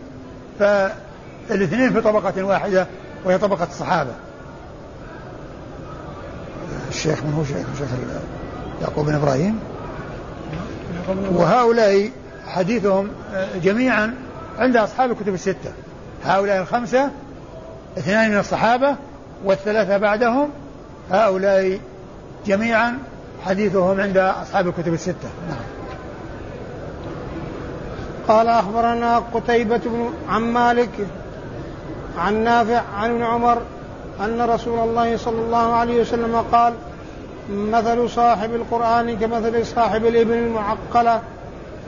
فالاثنين 0.59 1.93
في 1.93 2.01
طبقة 2.01 2.43
واحدة 2.43 2.87
وهي 3.25 3.38
طبقة 3.38 3.65
الصحابة. 3.71 4.12
الشيخ 6.88 7.25
من 7.25 7.33
هو 7.33 7.45
شيخ؟ 7.45 7.67
شيخ 7.79 7.88
يعقوب 8.83 9.07
بن 9.07 9.15
إبراهيم. 9.15 9.59
وهؤلاء 11.33 12.11
حديثهم 12.47 13.09
جميعا 13.62 14.15
عند 14.59 14.77
أصحاب 14.77 15.11
الكتب 15.11 15.35
الستة. 15.35 15.73
هؤلاء 16.25 16.62
الخمسة 16.62 17.11
اثنان 17.99 18.31
من 18.31 18.38
الصحابة 18.38 18.97
والثلاثة 19.45 19.99
بعدهم 19.99 20.49
هؤلاء 21.11 21.81
جميعا 22.47 22.99
حديثهم 23.47 24.01
عند 24.01 24.17
أصحاب 24.17 24.69
الكتب 24.69 24.95
الستة. 24.95 25.29
نعم. 25.49 25.59
قال 28.29 28.49
أخبرنا 28.49 29.19
قتيبة 29.19 29.81
بن 29.85 30.11
عن 30.29 30.43
مالك 30.43 30.91
عن 32.19 32.45
نافع 32.45 32.83
عن 32.97 33.11
ابن 33.11 33.23
عمر 33.23 33.62
أن 34.21 34.41
رسول 34.41 34.79
الله 34.79 35.17
صلى 35.17 35.41
الله 35.41 35.75
عليه 35.75 36.01
وسلم 36.01 36.45
قال 36.53 36.75
مثل 37.51 38.11
صاحب 38.11 38.55
القرآن 38.55 39.19
كمثل 39.19 39.67
صاحب 39.67 40.07
الإبل 40.07 40.33
المعقلة 40.33 41.21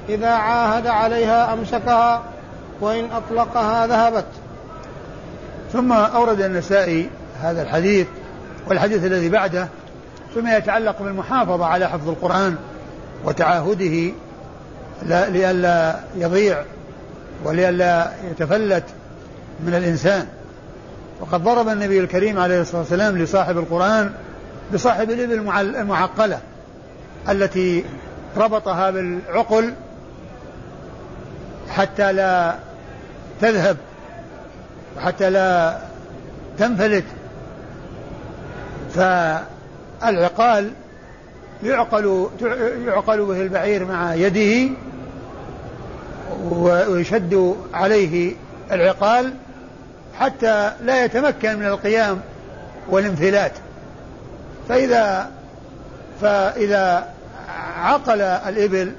إذا 0.08 0.30
عاهد 0.30 0.86
عليها 0.86 1.52
أمسكها 1.52 2.22
وإن 2.80 3.10
أطلقها 3.10 3.86
ذهبت. 3.86 4.24
ثم 5.72 5.92
أورد 5.92 6.40
النسائي 6.40 7.10
هذا 7.42 7.62
الحديث 7.62 8.06
والحديث 8.68 9.04
الذي 9.04 9.28
بعده 9.28 9.68
فيما 10.34 10.56
يتعلق 10.56 11.02
بالمحافظة 11.02 11.66
على 11.66 11.88
حفظ 11.88 12.08
القرآن 12.08 12.56
وتعاهده 13.24 14.12
لئلا 15.02 16.00
يضيع 16.16 16.62
ولئلا 17.44 18.10
يتفلت 18.30 18.84
من 19.66 19.74
الإنسان. 19.74 20.26
وقد 21.20 21.44
ضرب 21.44 21.68
النبي 21.68 22.00
الكريم 22.00 22.38
عليه 22.38 22.60
الصلاة 22.60 22.80
والسلام 22.80 23.18
لصاحب 23.18 23.58
القرآن 23.58 24.12
بصاحب 24.74 25.10
الإبل 25.10 25.50
المعقلة 25.76 26.38
التي 27.28 27.84
ربطها 28.36 28.90
بالعقل 28.90 29.72
حتى 31.76 32.12
لا 32.12 32.54
تذهب 33.40 33.76
وحتى 34.96 35.30
لا 35.30 35.78
تنفلت. 36.58 37.04
فالعقال 38.94 40.70
يعقل 41.62 42.28
يعقل 42.86 43.24
به 43.24 43.42
البعير 43.42 43.84
مع 43.84 44.14
يده 44.14 44.70
ويشد 46.50 47.56
عليه 47.74 48.34
العقال 48.72 49.32
حتى 50.18 50.72
لا 50.84 51.04
يتمكن 51.04 51.58
من 51.58 51.66
القيام 51.66 52.20
والانفلات. 52.88 53.52
فإذا 54.68 55.30
فإذا 56.20 57.08
عقل 57.76 58.20
الإبل 58.20 58.92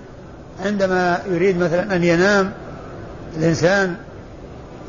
عندما 0.66 1.22
يريد 1.30 1.58
مثلا 1.58 1.96
أن 1.96 2.04
ينام 2.04 2.52
الإنسان 3.38 3.96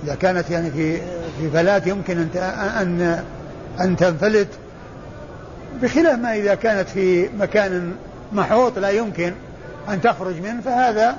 إذا 0.04 0.14
كانت 0.14 0.50
يعني 0.50 0.70
في 0.70 0.96
في 1.40 1.50
فلات 1.52 1.87
يمكن 1.87 2.18
أن 2.18 2.28
أن 2.80 3.24
أن 3.80 3.96
تنفلت 3.96 4.48
بخلاف 5.82 6.18
ما 6.18 6.35
إذا 6.35 6.54
كانت 6.54 6.88
في 6.88 7.28
مكان 7.38 7.92
محوط 8.32 8.78
لا 8.78 8.90
يمكن 8.90 9.32
أن 9.88 10.00
تخرج 10.00 10.40
منه 10.40 10.61
فهذا 10.61 11.16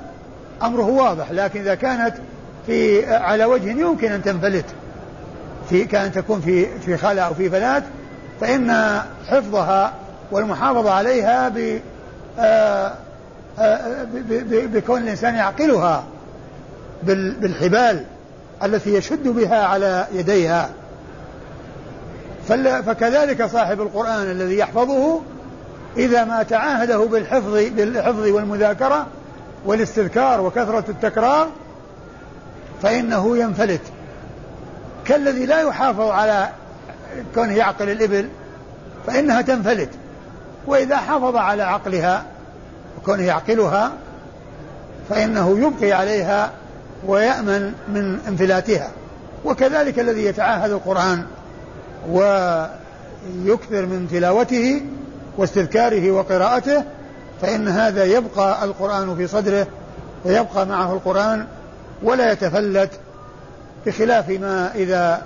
أمره 0.62 0.86
واضح. 0.86 1.30
لكن 1.30 1.60
إذا 1.60 1.74
كانت 1.74 2.14
في 2.66 3.06
على 3.14 3.44
وجه 3.44 3.70
يمكن 3.70 4.12
أن 4.12 4.22
تنفلت 4.22 4.64
في 5.70 5.84
كأن 5.84 6.12
تكون 6.12 6.40
في 6.40 6.78
في 6.78 6.96
خلا 6.96 7.22
أو 7.22 7.34
في 7.34 7.50
فلات 7.50 7.82
فإن 8.40 9.00
حفظها 9.28 9.92
والمحافظة 10.30 10.90
عليها 10.90 11.48
ب 11.48 11.80
آه، 12.38 12.92
آه، 13.58 14.06
بكون 14.50 15.02
الإنسان 15.02 15.34
يعقلها. 15.34 16.04
بالحبال 17.02 18.04
التي 18.62 18.94
يشد 18.94 19.28
بها 19.28 19.64
على 19.64 20.06
يديها. 20.12 20.70
فكذلك 22.86 23.46
صاحب 23.46 23.80
القرآن 23.80 24.30
الذي 24.30 24.58
يحفظه 24.58 25.20
إذا 25.96 26.24
ما 26.24 26.42
تعاهده 26.42 26.98
بالحفظ 26.98 27.52
بالحفظ 27.52 28.26
والمذاكرة 28.26 29.06
والاستذكار 29.66 30.40
وكثرة 30.40 30.84
التكرار 30.88 31.48
فإنه 32.82 33.38
ينفلت. 33.38 33.82
كالذي 35.04 35.46
لا 35.46 35.60
يحافظ 35.60 36.08
على 36.08 36.48
كونه 37.34 37.56
يعقل 37.56 37.88
الإبل 37.88 38.28
فإنها 39.06 39.42
تنفلت. 39.42 39.90
وإذا 40.66 40.96
حافظ 40.96 41.36
على 41.36 41.62
عقلها 41.62 42.24
وكونه 42.98 43.22
يعقلها 43.22 43.92
فإنه 45.10 45.58
يبقي 45.58 45.92
عليها 45.92 46.50
ويأمن 47.06 47.72
من 47.88 48.18
انفلاتها. 48.28 48.90
وكذلك 49.44 49.98
الذي 49.98 50.24
يتعاهد 50.24 50.70
القرآن 50.70 51.24
ويكثر 52.10 53.86
من 53.86 54.08
تلاوته 54.10 54.82
واستذكاره 55.38 56.10
وقراءته 56.10 56.84
فإن 57.42 57.68
هذا 57.68 58.04
يبقى 58.04 58.64
القرآن 58.64 59.16
في 59.16 59.26
صدره 59.26 59.66
ويبقى 60.24 60.66
معه 60.66 60.92
القرآن 60.92 61.46
ولا 62.02 62.32
يتفلت 62.32 62.90
بخلاف 63.86 64.28
ما 64.28 64.74
إذا 64.74 65.22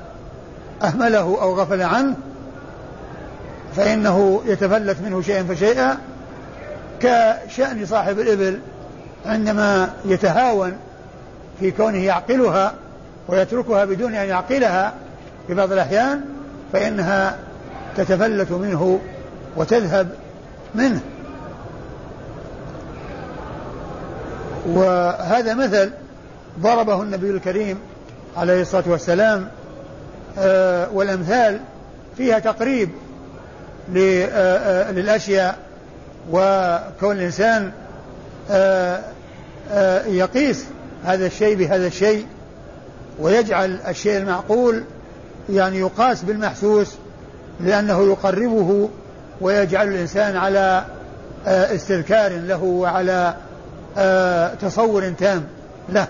أهمله 0.83 1.43
أو 1.43 1.55
غفل 1.55 1.83
عنه 1.83 2.17
فإنه 3.77 4.43
يتفلت 4.47 4.97
منه 5.05 5.23
شيئا 5.23 5.43
فشيئا. 5.43 5.99
كشأن 7.01 7.87
صاحب 7.87 8.21
الإبل 8.21 8.59
عندما 9.27 9.91
يتهاون 10.05 10.77
في 11.63 11.71
كونه 11.71 11.99
يعقلها 11.99 12.75
ويتركها 13.29 13.85
بدون 13.85 14.15
أن 14.15 14.29
يعقلها 14.29 14.93
في 15.47 15.55
بعض 15.55 15.73
الأحيان 15.73 16.21
فإنها 16.73 17.37
تتفلت 17.97 18.51
منه 18.53 19.01
وتذهب 19.57 20.09
منه. 20.75 21.01
وهذا 24.67 25.55
مثل 25.55 25.91
ضربه 26.61 27.03
النبي 27.03 27.31
الكريم 27.31 27.79
عليه 28.37 28.63
الصلاة 28.63 28.85
والسلام 28.87 29.49
آه، 30.39 30.89
والأمثال 30.93 31.61
فيها 32.17 32.39
تقريب 32.39 32.91
آه، 33.97 34.27
آه، 34.27 34.91
للأشياء 34.91 35.57
وكون 36.31 37.17
الإنسان 37.17 37.73
يقيس 40.07 40.67
هذا 41.05 41.27
الشيء 41.27 41.57
بهذا 41.57 41.87
الشيء 41.87 42.27
ويجعل 43.19 43.79
الشيء 43.89 44.17
المعقول 44.17 44.83
يعني 45.51 45.79
يقاس 45.79 46.23
بالمحسوس 46.23 46.95
لأنه 47.61 48.03
يقربه 48.03 48.89
ويجعل 49.41 49.89
الإنسان 49.89 50.37
على 50.37 50.85
استذكار 51.47 52.33
له 52.33 52.63
وعلى 52.63 53.35
تصور 54.61 55.11
تام 55.11 55.45
له. 55.89 56.07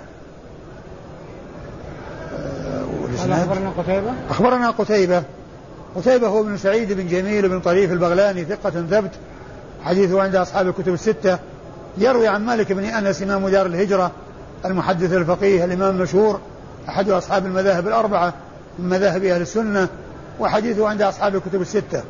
أخبرنا 3.14 3.70
قتيبة؟ 3.78 4.12
أخبرنا 4.30 4.70
قتيبة. 4.70 5.22
قتيبة 5.96 6.26
هو 6.28 6.40
ابن 6.40 6.56
سعيد 6.56 6.92
بن 6.92 7.08
جميل 7.08 7.48
بن 7.48 7.60
طريف 7.60 7.92
البغلاني 7.92 8.44
ثقة 8.44 8.70
ثبت 8.70 9.10
حديثه 9.84 10.22
عند 10.22 10.36
أصحاب 10.36 10.68
الكتب 10.68 10.94
الستة 10.94 11.38
يروي 11.98 12.28
عن 12.28 12.44
مالك 12.46 12.72
بن 12.72 12.84
أنس 12.84 13.22
إمام 13.22 13.48
دار 13.48 13.66
الهجرة 13.66 14.12
المحدث 14.64 15.12
الفقيه 15.12 15.64
الإمام 15.64 15.96
المشهور 15.96 16.40
أحد 16.88 17.10
أصحاب 17.10 17.46
المذاهب 17.46 17.88
الأربعة 17.88 18.34
من 18.78 18.88
مذاهب 18.88 19.24
أهل 19.24 19.40
السنة 19.40 19.88
وحديثه 20.40 20.88
عند 20.88 21.02
أصحاب 21.02 21.34
الكتب 21.34 21.60
الستة. 21.60 22.02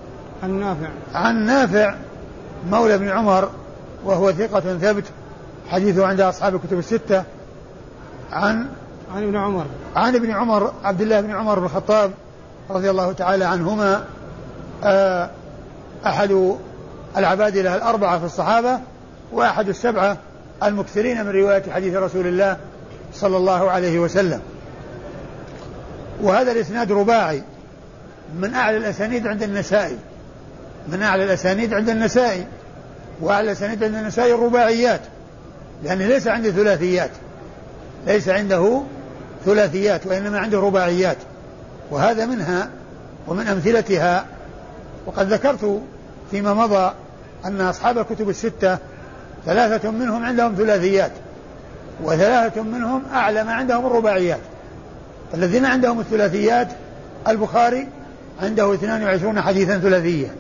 عن 0.43 0.61
نافع. 0.61 0.89
عن 1.15 1.47
نافع 1.47 1.95
مولى 2.71 2.99
بن 2.99 3.09
عمر 3.09 3.51
وهو 4.05 4.33
ثقة 4.33 4.61
ثبت 4.61 5.05
حديثه 5.69 6.07
عند 6.07 6.21
أصحاب 6.21 6.55
الكتب 6.55 6.79
الستة. 6.79 7.25
عن 8.33 8.67
عن 9.15 9.23
ابن 9.23 9.37
عمر. 9.37 9.65
عن 9.97 10.15
ابن 10.15 10.31
عمر 10.31 10.73
عبد 10.85 11.01
الله 11.01 11.21
بن 11.21 11.31
عمر 11.31 11.59
بن 11.59 11.65
الخطاب 11.65 12.11
رضي 12.71 12.91
الله 12.91 13.13
تعالى 13.13 13.45
عنهما 13.45 14.05
آه، 14.85 15.31
أحد 16.07 16.57
العبادلة 17.17 17.75
الأربعة 17.75 18.19
في 18.19 18.25
الصحابة 18.25 18.79
وأحد 19.33 19.69
السبعة 19.69 20.17
المكثرين 20.69 21.25
من 21.25 21.31
رواية 21.31 21.63
حديث 21.73 21.95
رسول 21.95 22.27
الله 22.27 22.57
صلى 23.15 23.37
الله 23.37 23.71
عليه 23.71 23.99
وسلم. 23.99 24.41
وهذا 26.23 26.53
الإسناد 26.53 26.93
رباعي 26.93 27.43
من 28.39 28.55
أعلى 28.55 28.77
الأسانيد 28.77 29.27
عند 29.27 29.43
النسائي. 29.43 29.97
من 30.89 31.03
أعلى 31.03 31.25
الأسانيد 31.25 31.75
عند 31.75 31.89
النسائي. 31.89 32.47
وأعلى 33.21 33.47
الأسانيد 33.47 33.85
عند 33.85 33.95
النسائي 33.95 34.35
الرباعيات. 34.35 35.01
لأنه 35.85 36.07
ليس 36.07 36.29
عنده 36.29 36.51
ثلاثيات 36.51 37.11
ليس 38.07 38.29
عنده 38.29 38.83
ثلاثيات 39.45 40.07
وإنما 40.07 40.39
عنده 40.39 40.61
رباعيات. 40.61 41.17
وهذا 41.91 42.27
منها 42.27 42.71
ومن 43.29 43.47
أمثلتها. 43.47 44.27
وقد 45.07 45.33
ذكرت 45.33 45.81
فيما 46.31 46.55
مضى 46.55 46.93
أن 47.45 47.61
أصحاب 47.61 47.99
الكتب 47.99 48.29
الستة 48.29 48.79
ثلاثة 49.47 49.91
منهم 49.91 50.25
عندهم 50.25 50.55
ثلاثيات 50.55 51.13
وثلاثة 52.03 52.63
منهم 52.63 53.03
أعلى 53.15 53.45
ما 53.45 53.53
عندهم 53.53 53.87
الرباعيات. 53.87 54.41
الذين 55.35 55.65
عندهم 55.65 56.01
الثلاثيات 56.01 56.69
البخاري 57.29 57.89
عنده 58.43 58.75
22 58.75 59.41
حديثا 59.41 59.79
ثلاثيا 59.79 60.35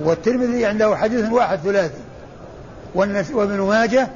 والترمذي 0.00 0.66
عنده 0.66 0.96
حديث 0.96 1.32
واحد 1.32 1.58
ثلاثي 1.58 3.34
وابن 3.34 3.60
ماجه 3.60 4.08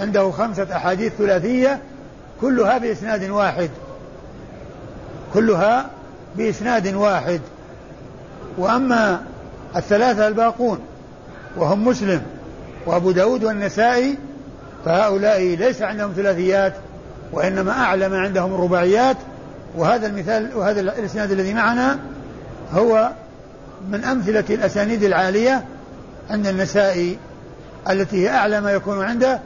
عنده 0.00 0.30
خمسة 0.30 0.76
أحاديث 0.76 1.12
ثلاثية 1.18 1.78
كلها 2.40 2.78
بإسناد 2.78 3.30
واحد. 3.30 3.70
كلها 5.34 5.90
بإسناد 6.36 6.94
واحد. 6.94 7.40
وأما 8.58 9.20
الثلاثة 9.76 10.28
الباقون 10.28 10.78
وهم 11.56 11.86
مسلم 11.88 12.22
وأبو 12.86 13.10
داود 13.10 13.44
والنسائي 13.44 14.18
فهؤلاء 14.84 15.40
ليس 15.42 15.82
عندهم 15.82 16.12
ثلاثيات 16.16 16.74
وإنما 17.32 17.72
أعلى 17.72 18.08
ما 18.08 18.18
عندهم 18.18 18.54
الرباعيات. 18.54 19.16
وهذا 19.76 20.06
المثال 20.06 20.56
وهذا 20.56 20.80
الإسناد 20.80 21.30
الذي 21.30 21.54
معنا 21.54 21.98
هو 22.72 23.10
من 23.90 24.04
أمثلة 24.04 24.44
الأسانيد 24.50 25.02
العالية 25.02 25.64
عند 26.30 26.46
النسائي 26.46 27.18
التي 27.90 28.28
هي 28.28 28.30
أعلى 28.30 28.60
ما 28.60 28.72
يكون 28.72 29.04
عنده 29.04 29.40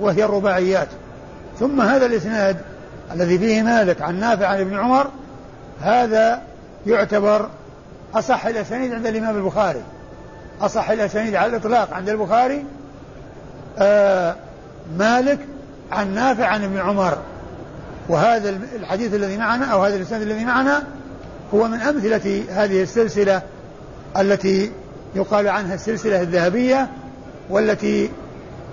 وهي 0.00 0.24
الرباعيات. 0.24 0.88
ثم 1.60 1.80
هذا 1.80 2.06
الإسناد 2.06 2.56
الذي 3.12 3.38
فيه 3.38 3.62
مالك 3.62 4.02
عن 4.02 4.20
نافع 4.20 4.46
عن 4.46 4.60
ابن 4.60 4.78
عمر 4.78 5.06
هذا 5.80 6.42
يعتبر 6.86 7.48
أصح 8.14 8.46
الأسانيد 8.46 8.92
عند 8.92 9.06
الإمام 9.06 9.36
البخاري. 9.36 9.82
أصح 10.60 10.90
الأسانيد 10.90 11.34
على 11.34 11.50
الإطلاق 11.50 11.92
عند 11.92 12.08
البخاري 12.08 12.64
مالك 14.98 15.38
عن 15.92 16.14
نافع 16.14 16.46
عن 16.46 16.64
ابن 16.64 16.78
عمر. 16.78 17.18
وهذا 18.08 18.58
الحديث 18.76 19.14
الذي 19.14 19.36
معنا 19.36 19.64
أو 19.64 19.84
هذا 19.84 19.96
الإسناد 19.96 20.22
الذي 20.22 20.44
معنا 20.44 20.82
هو 21.54 21.68
من 21.68 21.80
أمثلة 21.80 22.44
هذه 22.50 22.82
السلسلة 22.82 23.42
التي 24.18 24.70
يقال 25.14 25.48
عنها 25.48 25.74
السلسلة 25.74 26.22
الذهبية 26.22 26.88
والتي 27.50 28.10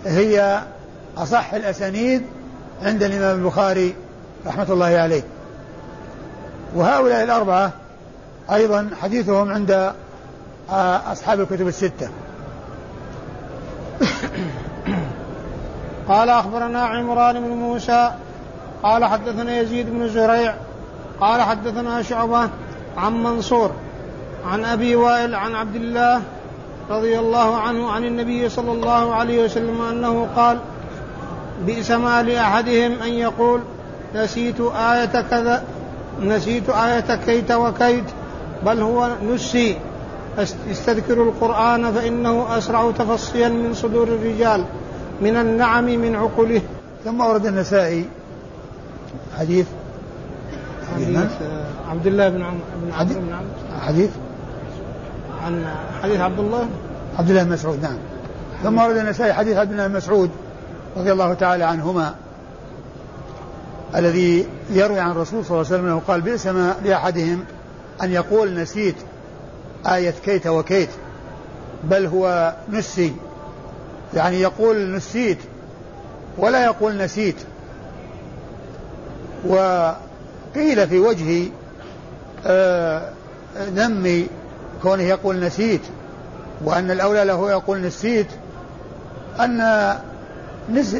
هي 0.06 0.62
أصح 1.18 1.54
الأسانيد 1.54 2.22
عند 2.84 3.04
الإمام 3.04 3.40
البخاري 3.40 3.96
رحمة 4.48 4.68
الله 4.70 4.86
عليه. 4.86 5.24
وهؤلاء 6.76 7.24
الأربعة 7.24 7.72
أيضا 8.52 8.90
حديثهم 9.02 9.52
عند 9.52 9.72
آه، 10.70 11.12
أصحاب 11.12 11.40
الكتب 11.40 11.68
الستة. 11.68 12.10
قال 16.10 16.30
أخبرنا 16.30 16.82
عمران 16.82 17.40
بن 17.40 17.50
موسى 17.50 18.12
قال 18.84 19.06
حدثنا 19.06 19.60
يزيد 19.60 19.90
بن 19.90 20.08
زريع 20.08 20.54
قال 21.22 21.42
حدثنا 21.42 22.02
شعبة 22.02 22.50
عن 22.98 23.24
منصور 23.24 23.72
عن 24.46 24.66
أبي 24.66 24.96
وائل 24.96 25.36
عن 25.36 25.56
عبد 25.56 25.76
الله 25.76 26.22
رضي 26.90 27.20
الله 27.20 27.58
عنه 27.58 27.92
عن 27.92 28.06
النبي 28.06 28.50
صلى 28.50 28.72
الله 28.72 29.14
عليه 29.16 29.44
وسلم 29.44 29.82
أنه 29.82 30.28
قال 30.36 30.60
بئس 31.66 31.92
ما 31.92 32.24
لأحدهم 32.24 32.92
أن 33.02 33.14
يقول 33.14 33.62
نسيت 34.16 34.62
آية 34.62 35.22
كذا 35.22 35.64
نسيت 36.22 36.70
آية 36.70 37.16
كيت 37.26 37.52
وكيت 37.52 38.04
بل 38.66 38.82
هو 38.82 39.10
نسي 39.24 39.78
استذكروا 40.72 41.26
القرآن 41.26 41.92
فإنه 41.92 42.58
أسرع 42.58 42.92
تفصيا 42.92 43.50
من 43.50 43.74
صدور 43.74 44.08
الرجال. 44.08 44.66
من 45.22 45.36
النعم 45.38 45.86
من 45.86 46.16
عقله. 46.16 46.62
ثم 47.06 47.22
ورد 47.22 47.46
النسائي 47.46 48.06
حديث. 49.38 49.68
حديث 50.96 51.18
عبد 51.90 52.08
الله 52.08 52.30
بن 52.30 52.42
عمرو 52.42 52.60
بن 52.84 52.92
عبد 52.92 53.14
بن 53.14 53.34
عمرو 53.34 53.82
حديث. 53.82 54.10
عن 55.46 55.66
حديث 56.04 56.20
عبد 56.20 56.40
الله. 56.40 56.68
عبد 57.20 57.30
الله 57.30 57.44
بن 57.44 57.52
مسعود 57.52 57.82
نعم. 57.82 57.98
ثم 58.64 58.78
ورد 58.78 58.98
النسائي 58.98 59.34
حديث 59.34 59.58
عبد 59.58 59.72
الله 59.72 59.88
بن 59.88 59.96
مسعود 59.96 60.30
رضي 60.98 61.12
الله 61.12 61.34
تعالى 61.34 61.64
عنهما 61.64 62.16
الذي 63.96 64.48
يروي 64.70 65.00
عن 65.00 65.12
الرسول 65.12 65.46
صلى 65.46 65.56
الله 65.56 65.66
عليه 65.66 65.76
وسلم 65.76 65.86
أنه 65.86 66.02
قال 66.08 66.22
بئس 66.22 66.48
ما 66.48 66.76
لأحدهم 66.84 67.44
أن 68.04 68.12
يقول 68.12 68.54
نسيت 68.54 68.96
آية 69.88 70.14
كيت 70.26 70.48
وكيت 70.48 70.90
بل 71.84 72.06
هو 72.06 72.54
نسي 72.70 73.14
يعني 74.14 74.42
يقول 74.42 74.92
نسيت 74.96 75.38
ولا 76.38 76.66
يقول 76.66 76.98
نسيت. 76.98 77.36
وقيل 79.48 80.88
في 80.88 81.00
وجه 81.00 81.48
آه، 82.46 83.10
ذم 83.58 84.28
كونه 84.82 85.04
يقول 85.04 85.40
نسيت 85.40 85.82
وأن 86.66 86.92
الأولى 86.92 87.24
له 87.24 87.52
يقول 87.52 87.82
نسيت 87.82 88.28
أن 89.40 89.94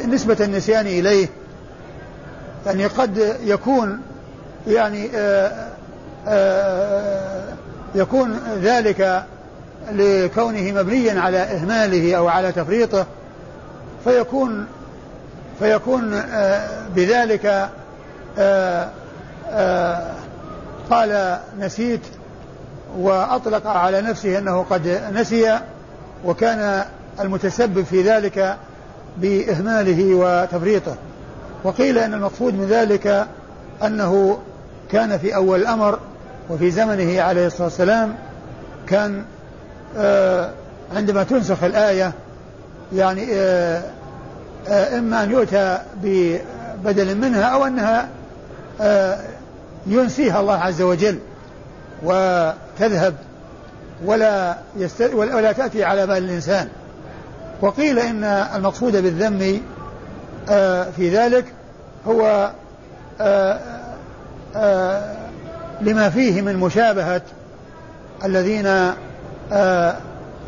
نسبة 0.08 0.36
النسيان 0.40 0.86
إليه 0.86 1.28
يعني 2.66 2.86
قد 2.86 3.36
يكون 3.44 4.00
يعني 4.66 5.10
آه، 5.14 5.68
آه، 6.28 7.44
يكون 7.94 8.40
ذلك 8.62 9.24
لكونه 9.92 10.72
مبنيا 10.72 11.20
على 11.20 11.38
إهماله 11.38 12.14
أو 12.14 12.28
على 12.28 12.52
تفريطه 12.52 13.06
فيكون 14.04 14.66
فيكون 15.58 16.14
آه، 16.14 16.88
بذلك 16.96 17.70
قال 20.90 21.38
نسيت 21.58 22.00
وأطلق 22.98 23.66
على 23.66 24.00
نفسه 24.00 24.38
أنه 24.38 24.66
قد 24.70 25.00
نسي 25.14 25.58
وكان 26.24 26.84
المتسبب 27.20 27.82
في 27.82 28.02
ذلك 28.02 28.56
بإهماله 29.16 30.14
وتفريطه. 30.14 30.94
وقيل 31.64 31.98
أن 31.98 32.14
المقصود 32.14 32.54
من 32.54 32.66
ذلك 32.66 33.26
أنه 33.84 34.38
كان 34.90 35.18
في 35.18 35.34
أول 35.34 35.60
الأمر 35.60 35.98
وفي 36.50 36.70
زمنه 36.70 37.22
عليه 37.22 37.46
الصلاة 37.46 37.64
والسلام 37.64 38.14
كان 38.86 39.18
آه 39.18 39.39
عندما 40.96 41.22
تنسخ 41.22 41.64
الآية 41.64 42.12
يعني 42.92 43.26
آه 43.32 43.82
آه 44.68 44.98
إما 44.98 45.22
أن 45.22 45.30
يؤتى 45.30 45.78
ببدل 46.02 47.16
منها 47.16 47.42
أو 47.42 47.66
أنها 47.66 48.08
آه، 48.80 49.18
ينسيها 49.86 50.40
الله 50.40 50.54
عز 50.54 50.82
وجل 50.82 51.18
وتذهب 52.02 53.14
ولا 54.04 54.56
يست... 54.76 55.10
ولا 55.14 55.52
تأتي 55.52 55.84
على 55.84 56.06
بال 56.06 56.16
الإنسان. 56.16 56.68
وقيل 57.60 57.98
إن 57.98 58.24
المقصود 58.24 58.96
بالذم 58.96 59.60
آه، 60.48 60.90
في 60.96 61.16
ذلك 61.16 61.44
هو 62.06 62.50
آه، 63.20 63.58
آه، 64.56 65.14
لما 65.80 66.10
فيه 66.10 66.42
من 66.42 66.56
مشابهة 66.56 67.22
الذين 68.24 68.92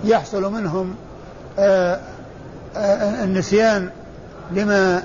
يحصل 0.04 0.52
منهم 0.52 0.94
النسيان 3.24 3.90
لما 4.50 5.02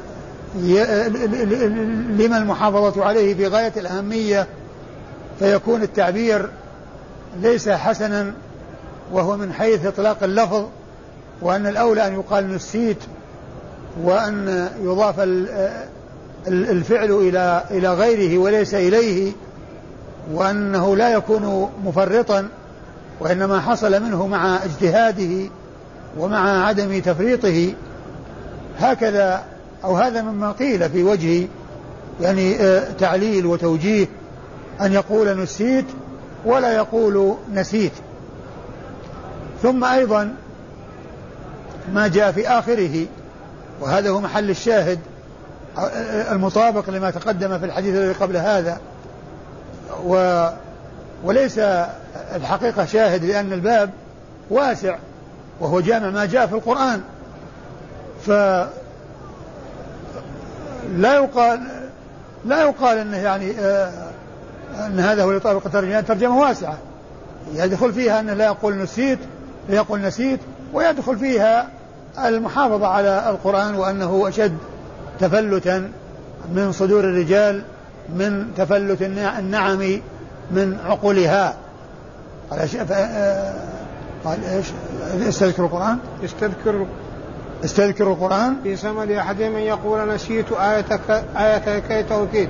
لما 2.19 2.37
المحافظة 2.37 3.05
عليه 3.05 3.33
في 3.33 3.47
غاية 3.47 3.73
الأهمية 3.77 4.47
فيكون 5.39 5.81
التعبير 5.81 6.49
ليس 7.41 7.69
حسنا 7.69 8.33
وهو 9.11 9.37
من 9.37 9.53
حيث 9.53 9.85
إطلاق 9.85 10.23
اللفظ 10.23 10.65
وأن 11.41 11.67
الأولى 11.67 12.07
أن 12.07 12.13
يقال 12.13 12.55
نسيت 12.55 12.97
وأن 14.03 14.67
يضاف 14.83 15.15
الفعل 16.47 17.11
إلى 17.11 17.63
إلى 17.71 17.93
غيره 17.93 18.37
وليس 18.37 18.73
إليه 18.73 19.31
وأنه 20.33 20.95
لا 20.95 21.09
يكون 21.09 21.69
مفرطا. 21.85 22.47
وإنما 23.19 23.61
حصل 23.61 24.03
منه 24.03 24.27
مع 24.27 24.59
اجتهاده 24.63 25.49
ومع 26.17 26.65
عدم 26.65 26.99
تفريطه. 26.99 27.73
هكذا 28.79 29.43
أو 29.83 29.97
هذا 29.97 30.21
مما 30.21 30.51
قيل 30.51 30.89
في 30.89 31.03
وجه 31.03 31.47
يعني 32.21 32.55
آه، 32.55 32.91
تعليل 32.99 33.45
وتوجيه 33.45 34.07
أن 34.81 34.93
يقول 34.93 35.41
نسيت 35.41 35.85
ولا 36.45 36.73
يقول 36.73 37.35
نسيت. 37.53 37.91
ثم 39.63 39.83
أيضا 39.83 40.35
ما 41.93 42.07
جاء 42.07 42.31
في 42.31 42.47
آخره 42.47 43.05
وهذا 43.81 44.09
هو 44.09 44.21
محل 44.21 44.49
الشاهد 44.49 44.99
المطابق 46.31 46.89
لما 46.89 47.11
تقدم 47.11 47.59
في 47.59 47.65
الحديث 47.65 47.95
الذي 47.95 48.13
قبل 48.13 48.37
هذا. 48.37 48.79
و 50.05 50.47
وليس 51.23 51.59
الحقيقة 52.35 52.85
شاهد 52.85 53.25
لأن 53.25 53.53
الباب 53.53 53.89
واسع 54.49 54.95
وهو 55.59 55.79
جامع 55.79 56.09
ما 56.09 56.25
جاء 56.25 56.47
في 56.47 56.53
القرآن. 56.53 57.01
ف 58.25 58.29
لا 60.97 61.13
يقال 61.13 61.61
لا 62.45 62.61
يقال 62.61 62.97
إنه 62.97 63.17
يعني 63.17 63.59
آه 63.59 63.91
إن 64.85 64.99
هذا 64.99 65.23
هو 65.23 65.31
يطابق 65.31 65.65
الترجمة. 65.65 66.01
ترجمه 66.01 66.39
واسعة. 66.39 66.77
يدخل 67.53 67.93
فيها 67.93 68.19
انه 68.19 68.33
لا 68.33 68.45
يقول 68.45 68.77
نسيت 68.77 69.19
لا 69.69 69.75
يقول 69.75 70.01
نسيت 70.01 70.39
ويدخل 70.73 71.17
فيها 71.17 71.69
المحافظة 72.25 72.87
على 72.87 73.29
القرآن 73.29 73.75
وأنه 73.75 74.27
أشد 74.27 74.57
تفلتا 75.19 75.91
من 76.53 76.71
صدور 76.71 77.03
الرجال 77.03 77.63
من 78.15 78.53
تفلت 78.57 79.01
النعم 79.01 79.99
من 80.51 80.77
عقولها. 80.85 81.55
قال 82.51 82.59
إيش 82.59 82.75
آه، 82.75 83.53
قال 84.25 84.43
إيش؟ 84.43 84.65
استذكر 85.29 85.63
القرآن. 85.63 85.97
استذكر. 86.25 86.85
استذكر 87.65 88.07
القرآن. 88.11 88.55
في 88.63 88.75
سمل 88.75 89.11
أحدهم 89.11 89.51
من 89.51 89.59
يقول 89.59 90.15
نسيت 90.15 90.51
آية 90.51 90.85
آية 91.37 91.79
كيت 91.79 92.11
وكيت 92.11 92.49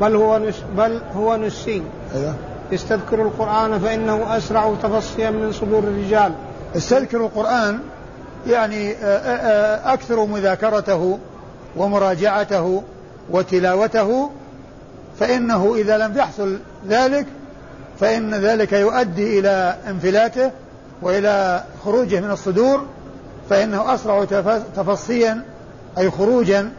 بل 0.00 0.16
هو 0.16 0.38
نس 0.38 0.54
بل 0.76 1.00
هو 1.16 1.36
نسين 1.36 1.84
أيوه. 2.14 2.34
استذكر 2.74 3.22
القرآن 3.22 3.78
فإنه 3.78 4.36
أسرع 4.36 4.74
تفصيا 4.82 5.30
من 5.30 5.52
صدور 5.52 5.78
الرجال. 5.78 6.32
استذكر 6.76 7.18
القرآن 7.18 7.78
يعني 8.46 8.92
آه، 8.92 8.96
آه، 9.04 9.36
آه، 9.36 9.92
أكثر 9.94 10.24
مذاكرته 10.26 11.18
ومراجعته 11.76 12.82
وتلاوته 13.30 14.30
فإنه 15.20 15.74
إذا 15.76 15.98
لم 15.98 16.16
يحصل 16.16 16.58
ذلك 16.88 17.26
فإن 18.00 18.34
ذلك 18.34 18.72
يؤدي 18.72 19.38
إلى 19.38 19.76
انفلاته 19.88 20.50
وإلى 21.02 21.64
خروجه 21.84 22.20
من 22.20 22.30
الصدور 22.30 22.86
فإنه 23.50 23.94
أسرع 23.94 24.24
تفصيا 24.76 25.42
أي 25.98 26.10
خروجا 26.10 26.70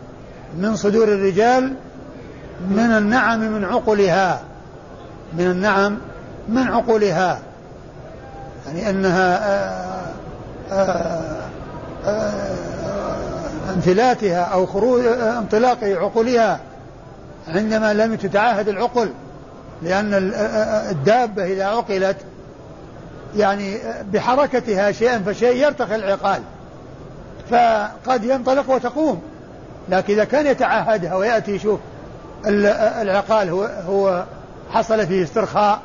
من 0.58 0.76
صدور 0.76 1.08
الرجال 1.08 1.74
من 2.70 2.92
النعم 2.98 3.40
من 3.40 3.66
عقلها 3.66 4.42
من 5.38 5.52
النعم 5.52 5.98
من 6.50 6.68
عقولها 6.68 7.40
يعني 8.68 8.90
أنها 8.90 9.38
آآ 9.38 10.06
آآ 10.72 11.42
آآ 12.06 12.56
انفلاتها 13.76 14.42
أو 14.42 14.66
خروج 14.66 15.06
انطلاق 15.06 15.84
عقولها 15.84 16.60
عندما 17.56 17.94
لم 17.94 18.16
تتعاهد 18.16 18.68
العقل 18.68 19.10
لأن 19.82 20.14
الدابة 20.92 21.46
إذا 21.46 21.66
عقلت 21.66 22.18
يعني 23.36 23.78
بحركتها 24.14 24.92
شيئا 24.92 25.20
فشيء 25.20 25.56
يرتخي 25.56 25.96
العقال. 25.96 26.42
فقد 27.50 28.24
ينطلق 28.24 28.70
وتقوم. 28.70 29.22
لكن 29.90 30.14
إذا 30.14 30.24
كان 30.24 30.48
يتعهدها 30.48 31.16
ويأتي 31.16 31.52
يشوف 31.52 31.80
العقال 33.02 33.50
هو 33.50 33.64
هو 33.64 34.24
حصل 34.72 35.08
فيه 35.08 35.24
استرخاء 35.24 35.80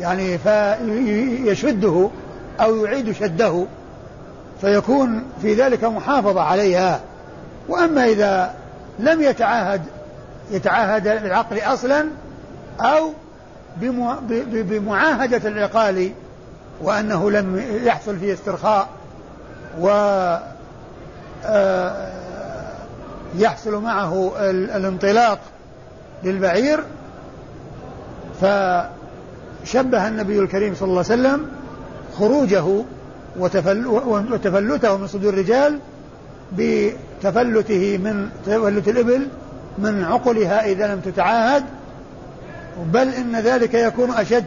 يعني 0.00 0.38
فيشده 0.38 2.10
أو 2.60 2.84
يعيد 2.84 3.12
شده 3.12 3.64
فيكون 4.60 5.22
في 5.42 5.54
ذلك 5.54 5.84
محافظة 5.84 6.40
عليها. 6.40 7.00
وأما 7.68 8.04
إذا 8.04 8.54
لم 8.98 9.22
يتعاهد 9.22 9.82
يتعاهد 10.50 11.06
العقل 11.06 11.58
أصلا 11.58 12.06
أو 12.80 13.10
بمعاهدة 14.46 15.48
العقال 15.48 16.10
وأنه 16.82 17.30
لم 17.30 17.62
يحصل 17.84 18.18
فيه 18.18 18.32
استرخاء 18.32 18.88
و 19.80 19.88
آه، 21.46 22.08
يحصل 23.38 23.82
معه 23.82 24.32
الانطلاق 24.50 25.38
للبعير. 26.24 26.84
فشبه 28.40 30.08
النبي 30.08 30.38
الكريم 30.38 30.74
صلى 30.74 30.88
الله 30.88 31.04
عليه 31.10 31.14
وسلم 31.22 31.46
خروجه 32.18 32.84
وتفلته 33.38 34.96
من 34.96 35.06
صدور 35.06 35.32
الرجال 35.32 35.78
بتفلته 36.52 37.98
من 37.98 38.28
تفلت 38.46 38.88
الإبل 38.88 39.28
من 39.78 40.04
عقلها 40.04 40.64
إذا 40.64 40.94
لم 40.94 41.00
تتعاهد 41.00 41.64
بل 42.92 43.08
إن 43.08 43.36
ذلك 43.36 43.74
يكون 43.74 44.10
أشد 44.10 44.44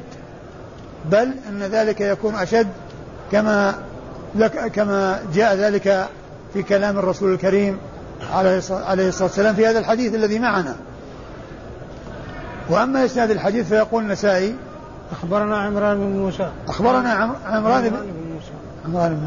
بل 1.11 1.32
إن 1.49 1.63
ذلك 1.63 2.01
يكون 2.01 2.36
أشد 2.36 2.67
كما 3.32 3.75
كما 4.73 5.19
جاء 5.34 5.55
ذلك 5.55 6.07
في 6.53 6.63
كلام 6.63 6.99
الرسول 6.99 7.34
الكريم 7.34 7.78
عليه 8.34 8.57
الصلاة 8.57 9.23
والسلام 9.23 9.55
في 9.55 9.67
هذا 9.67 9.80
الحديث 9.80 10.15
الذي 10.15 10.39
معنا. 10.39 10.75
وأما 12.69 13.05
إسناد 13.05 13.32
الحديث 13.32 13.67
فيقول 13.67 14.03
النسائي 14.03 14.55
أخبرنا 15.11 15.57
عمران 15.57 15.97
بن 15.97 16.17
موسى. 16.17 16.51
أخبرنا 16.67 17.34
عمران 17.45 17.89
بن 17.89 17.97
موسى. 18.34 18.51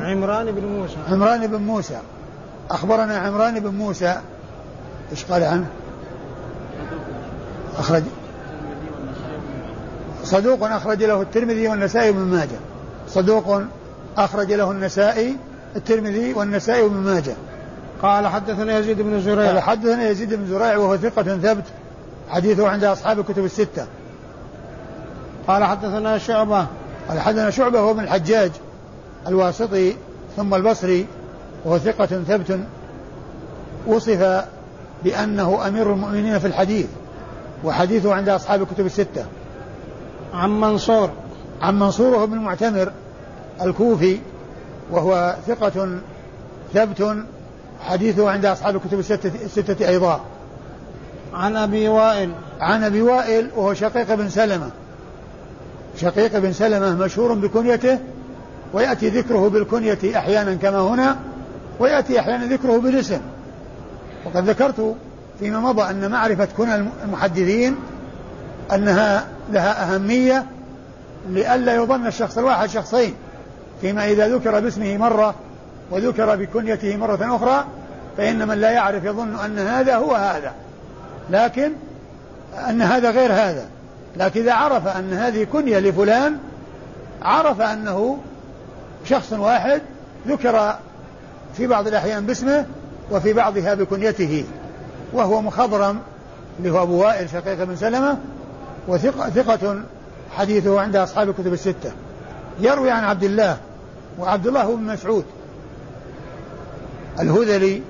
عمران 0.05 0.53
بن 0.53 0.65
موسى. 0.65 0.97
عمران 1.09 1.47
بن 1.47 1.57
موسى. 1.63 1.99
أخبرنا 2.71 3.19
عمران 3.19 3.61
بن 3.61 3.71
موسى. 3.71 4.21
إيش 5.13 5.25
قال 5.25 5.43
عنه؟ 5.43 5.67
أخرج. 7.79 8.03
صدوق 10.25 10.65
أخرج 10.65 11.03
له 11.03 11.23
الترمذي 11.23 11.69
والنسائي 11.69 12.11
وابن 12.11 12.21
ماجه. 12.21 12.59
صدوق 13.09 13.63
أخرج 14.17 14.53
له 14.53 14.71
النسائي 14.71 15.37
الترمذي 15.77 16.35
والنسائي 16.35 16.83
وابن 16.83 16.97
ماجه. 16.97 17.35
قال 18.03 18.27
حدثنا 18.27 18.79
يزيد 18.79 19.03
بن 19.03 19.21
زريع. 19.21 19.47
قال 19.47 19.61
حدثنا 19.61 20.09
يزيد 20.09 20.35
بن 20.35 20.47
زريع 20.47 20.77
وهو 20.77 20.97
ثقة 20.97 21.23
ثبت 21.23 21.65
حديثه 22.29 22.69
عند 22.69 22.85
أصحاب 22.85 23.21
الكتب 23.21 23.45
الستة. 23.45 23.87
قال 25.49 25.65
حدثنا 25.65 26.19
شعبة. 26.19 26.67
قال 27.09 27.21
حدثنا 27.21 27.51
شعبة 27.51 27.81
هو 27.81 27.95
من 27.95 28.05
الحجاج 28.05 28.51
الواسطي 29.27 29.97
ثم 30.37 30.55
البصري 30.55 31.07
وهو 31.65 31.79
ثقة 31.79 32.07
ثبت 32.07 32.61
وصف 33.87 34.45
بأنه 35.05 35.69
أمير 35.69 35.93
المؤمنين 35.93 36.39
في 36.39 36.47
الحديث. 36.47 36.87
وحديثه 37.65 38.15
عند 38.15 38.29
أصحاب 38.29 38.63
الكتب 38.63 38.87
الستة. 38.87 39.25
عن 40.35 40.61
منصور. 40.61 41.11
عن 41.63 41.79
منصور 41.79 42.15
وهو 42.15 42.27
بن 42.27 42.33
المعتمر 42.33 42.93
الكوفي 43.63 44.19
وهو 44.91 45.37
ثقة 45.47 45.99
ثبت 46.75 47.17
حديثه 47.81 48.31
عند 48.31 48.47
أصحاب 48.47 48.77
الكتب 48.77 48.99
الستة, 48.99 49.33
الستة 49.45 49.89
أيضا. 49.89 50.21
عن 51.35 51.57
أبي 51.57 51.89
وائل. 51.89 52.33
عن 52.61 52.85
أبي 52.85 53.03
وائل 53.03 53.51
وهو 53.57 53.75
شقيق 53.75 54.15
بن 54.15 54.29
سلمة. 54.29 54.71
شقيق 55.97 56.39
بن 56.39 56.53
سلمة 56.53 56.95
مشهور 57.05 57.35
بكنيته 57.35 57.99
ويأتي 58.73 59.09
ذكره 59.09 59.49
بالكنية 59.49 60.19
أحيانا 60.19 60.55
كما 60.55 60.81
هنا 60.81 61.17
ويأتي 61.79 62.21
أحيانا 62.21 62.47
ذكره 62.47 62.79
بالاسم. 62.79 63.21
وقد 64.27 64.49
ذكرت 64.49 64.95
فيما 65.41 65.61
مضى 65.61 65.91
أن 65.91 66.11
معرفة 66.11 66.49
كنى 66.57 66.75
المحدثين 67.05 67.77
أنها 68.73 69.27
لها 69.53 69.95
أهمية 69.95 70.47
لئلا 71.29 71.75
يظن 71.75 72.07
الشخص 72.07 72.39
الواحد 72.39 72.69
شخصين 72.69 73.15
فيما 73.81 74.11
إذا 74.11 74.29
ذكر 74.29 74.61
باسمه 74.61 74.97
مرة 74.97 75.35
وذكر 75.91 76.37
بكنيته 76.37 76.97
مرة 76.97 77.37
أخرى 77.37 77.65
فإن 78.17 78.49
من 78.49 78.55
لا 78.55 78.71
يعرف 78.71 79.05
يظن 79.05 79.39
أن 79.39 79.59
هذا 79.59 79.97
هو 79.97 80.15
هذا. 80.15 80.53
لكن 81.31 81.73
أن 82.69 82.83
هذا 82.83 83.11
غير 83.11 83.33
هذا. 83.33 83.67
لكن 84.17 84.41
إذا 84.41 84.53
عرف 84.53 84.87
أن 84.87 85.13
هذه 85.13 85.45
كنية 85.45 85.79
لفلان 85.79 86.39
عرف 87.23 87.61
أنه 87.61 88.19
شخص 89.05 89.33
واحد 89.33 89.83
ذكر 90.29 90.75
في 91.57 91.67
بعض 91.67 91.87
الأحيان 91.87 92.27
باسمه 92.27 92.67
وفي 93.11 93.33
بعضها 93.33 93.75
بكنيته. 93.75 94.45
وهو 95.13 95.43
مخضرم 95.43 95.99
اللي 96.59 96.71
هو 96.71 96.83
أبو 96.83 97.03
وائل 97.03 97.31
شقيق 97.31 97.65
بن 97.65 97.77
سلمة 97.77 98.19
وثقة 98.89 99.31
ثقة 99.31 99.81
حديثه 100.37 100.81
عند 100.81 100.97
أصحاب 100.97 101.29
الكتب 101.29 101.53
الستة. 101.53 101.93
يروي 102.61 102.91
عن 102.91 103.05
عبد 103.05 103.25
الله 103.25 103.57
وعبد 104.19 104.47
الله 104.47 104.77
بن 104.77 104.83
مسعود 104.83 105.25
الهذلي 107.21 107.83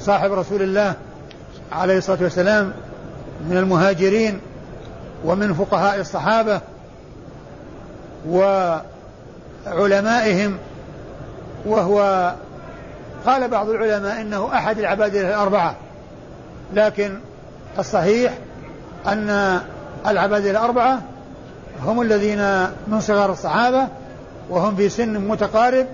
صاحب 0.00 0.32
رسول 0.32 0.62
الله 0.62 0.94
عليه 1.72 1.98
الصلاة 1.98 2.22
والسلام 2.22 2.72
من 3.48 3.56
المهاجرين 3.56 4.40
ومن 5.24 5.54
فقهاء 5.54 6.00
الصحابة 6.00 6.60
وعلمائهم 9.66 10.58
وهو 11.66 12.32
قال 13.26 13.48
بعض 13.48 13.68
العلماء 13.68 14.20
إنه 14.20 14.50
أحد 14.54 14.78
العباد 14.78 15.14
الأربعة. 15.14 15.76
لكن 16.72 17.18
الصحيح 17.78 18.32
أن 19.06 19.60
العباد 20.06 20.46
الأربعة 20.46 21.02
هم 21.82 22.02
الذين 22.02 22.62
من 22.88 23.00
صغار 23.00 23.32
الصحابة 23.32 23.88
وهم 24.50 24.76
في 24.76 24.88
سن 24.88 25.28
متقارب 25.28 25.86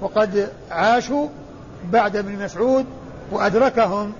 وقد 0.00 0.48
عاشوا 0.70 1.28
بعد 1.92 2.16
ابن 2.16 2.44
مسعود 2.44 2.84
وأدركهم 3.32 4.12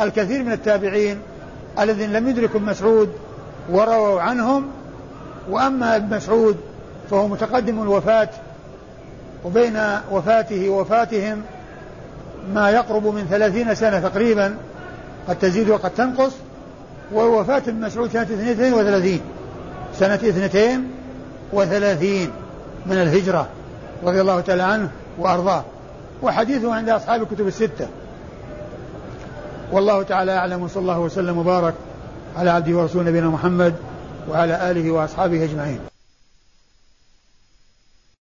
الكثير 0.00 0.42
من 0.42 0.52
التابعين 0.52 1.18
الذين 1.80 2.12
لم 2.12 2.28
يدركوا 2.28 2.60
ابن 2.60 2.66
مسعود 2.66 3.12
ورووا 3.70 4.20
عنهم. 4.20 4.70
وأما 5.50 5.96
ابن 5.96 6.16
مسعود 6.16 6.56
فهو 7.10 7.28
متقدم 7.28 7.82
الوفاة 7.82 8.28
وبين 9.44 9.80
وفاته 10.10 10.68
ووفاتهم 10.68 11.42
ما 12.54 12.70
يقرب 12.70 13.06
من 13.06 13.26
ثلاثين 13.30 13.74
سنة 13.74 14.00
تقريبا. 14.00 14.56
قد 15.28 15.38
تزيد 15.38 15.70
وقد 15.70 15.90
تنقص 15.90 16.32
ووفاة 17.12 17.62
ابن 17.68 17.80
مسعود 17.80 18.10
سنة 18.10 18.22
اثنتين 18.22 18.74
وثلاثين. 18.74 19.20
سنة 19.94 20.14
اثنتين 20.14 20.90
وثلاثين 21.52 22.30
من 22.86 22.96
الهجرة 22.96 23.48
رضي 24.04 24.20
الله 24.20 24.40
تعالى 24.40 24.62
عنه 24.62 24.90
وأرضاه. 25.18 25.64
وحديثه 26.22 26.74
عند 26.74 26.88
أصحاب 26.88 27.22
الكتب 27.22 27.46
الستة. 27.46 27.86
والله 29.72 30.02
تعالى 30.02 30.32
أعلم 30.32 30.62
وصلى 30.62 30.80
الله 30.80 31.00
وسلم 31.00 31.38
وبارك 31.38 31.74
على 32.36 32.50
عبده 32.50 32.76
ورسوله 32.76 33.10
نبينا 33.10 33.28
محمد 33.28 33.74
وعلى 34.30 34.70
آله 34.70 34.90
وأصحابه 34.90 35.44
أجمعين. 35.44 35.93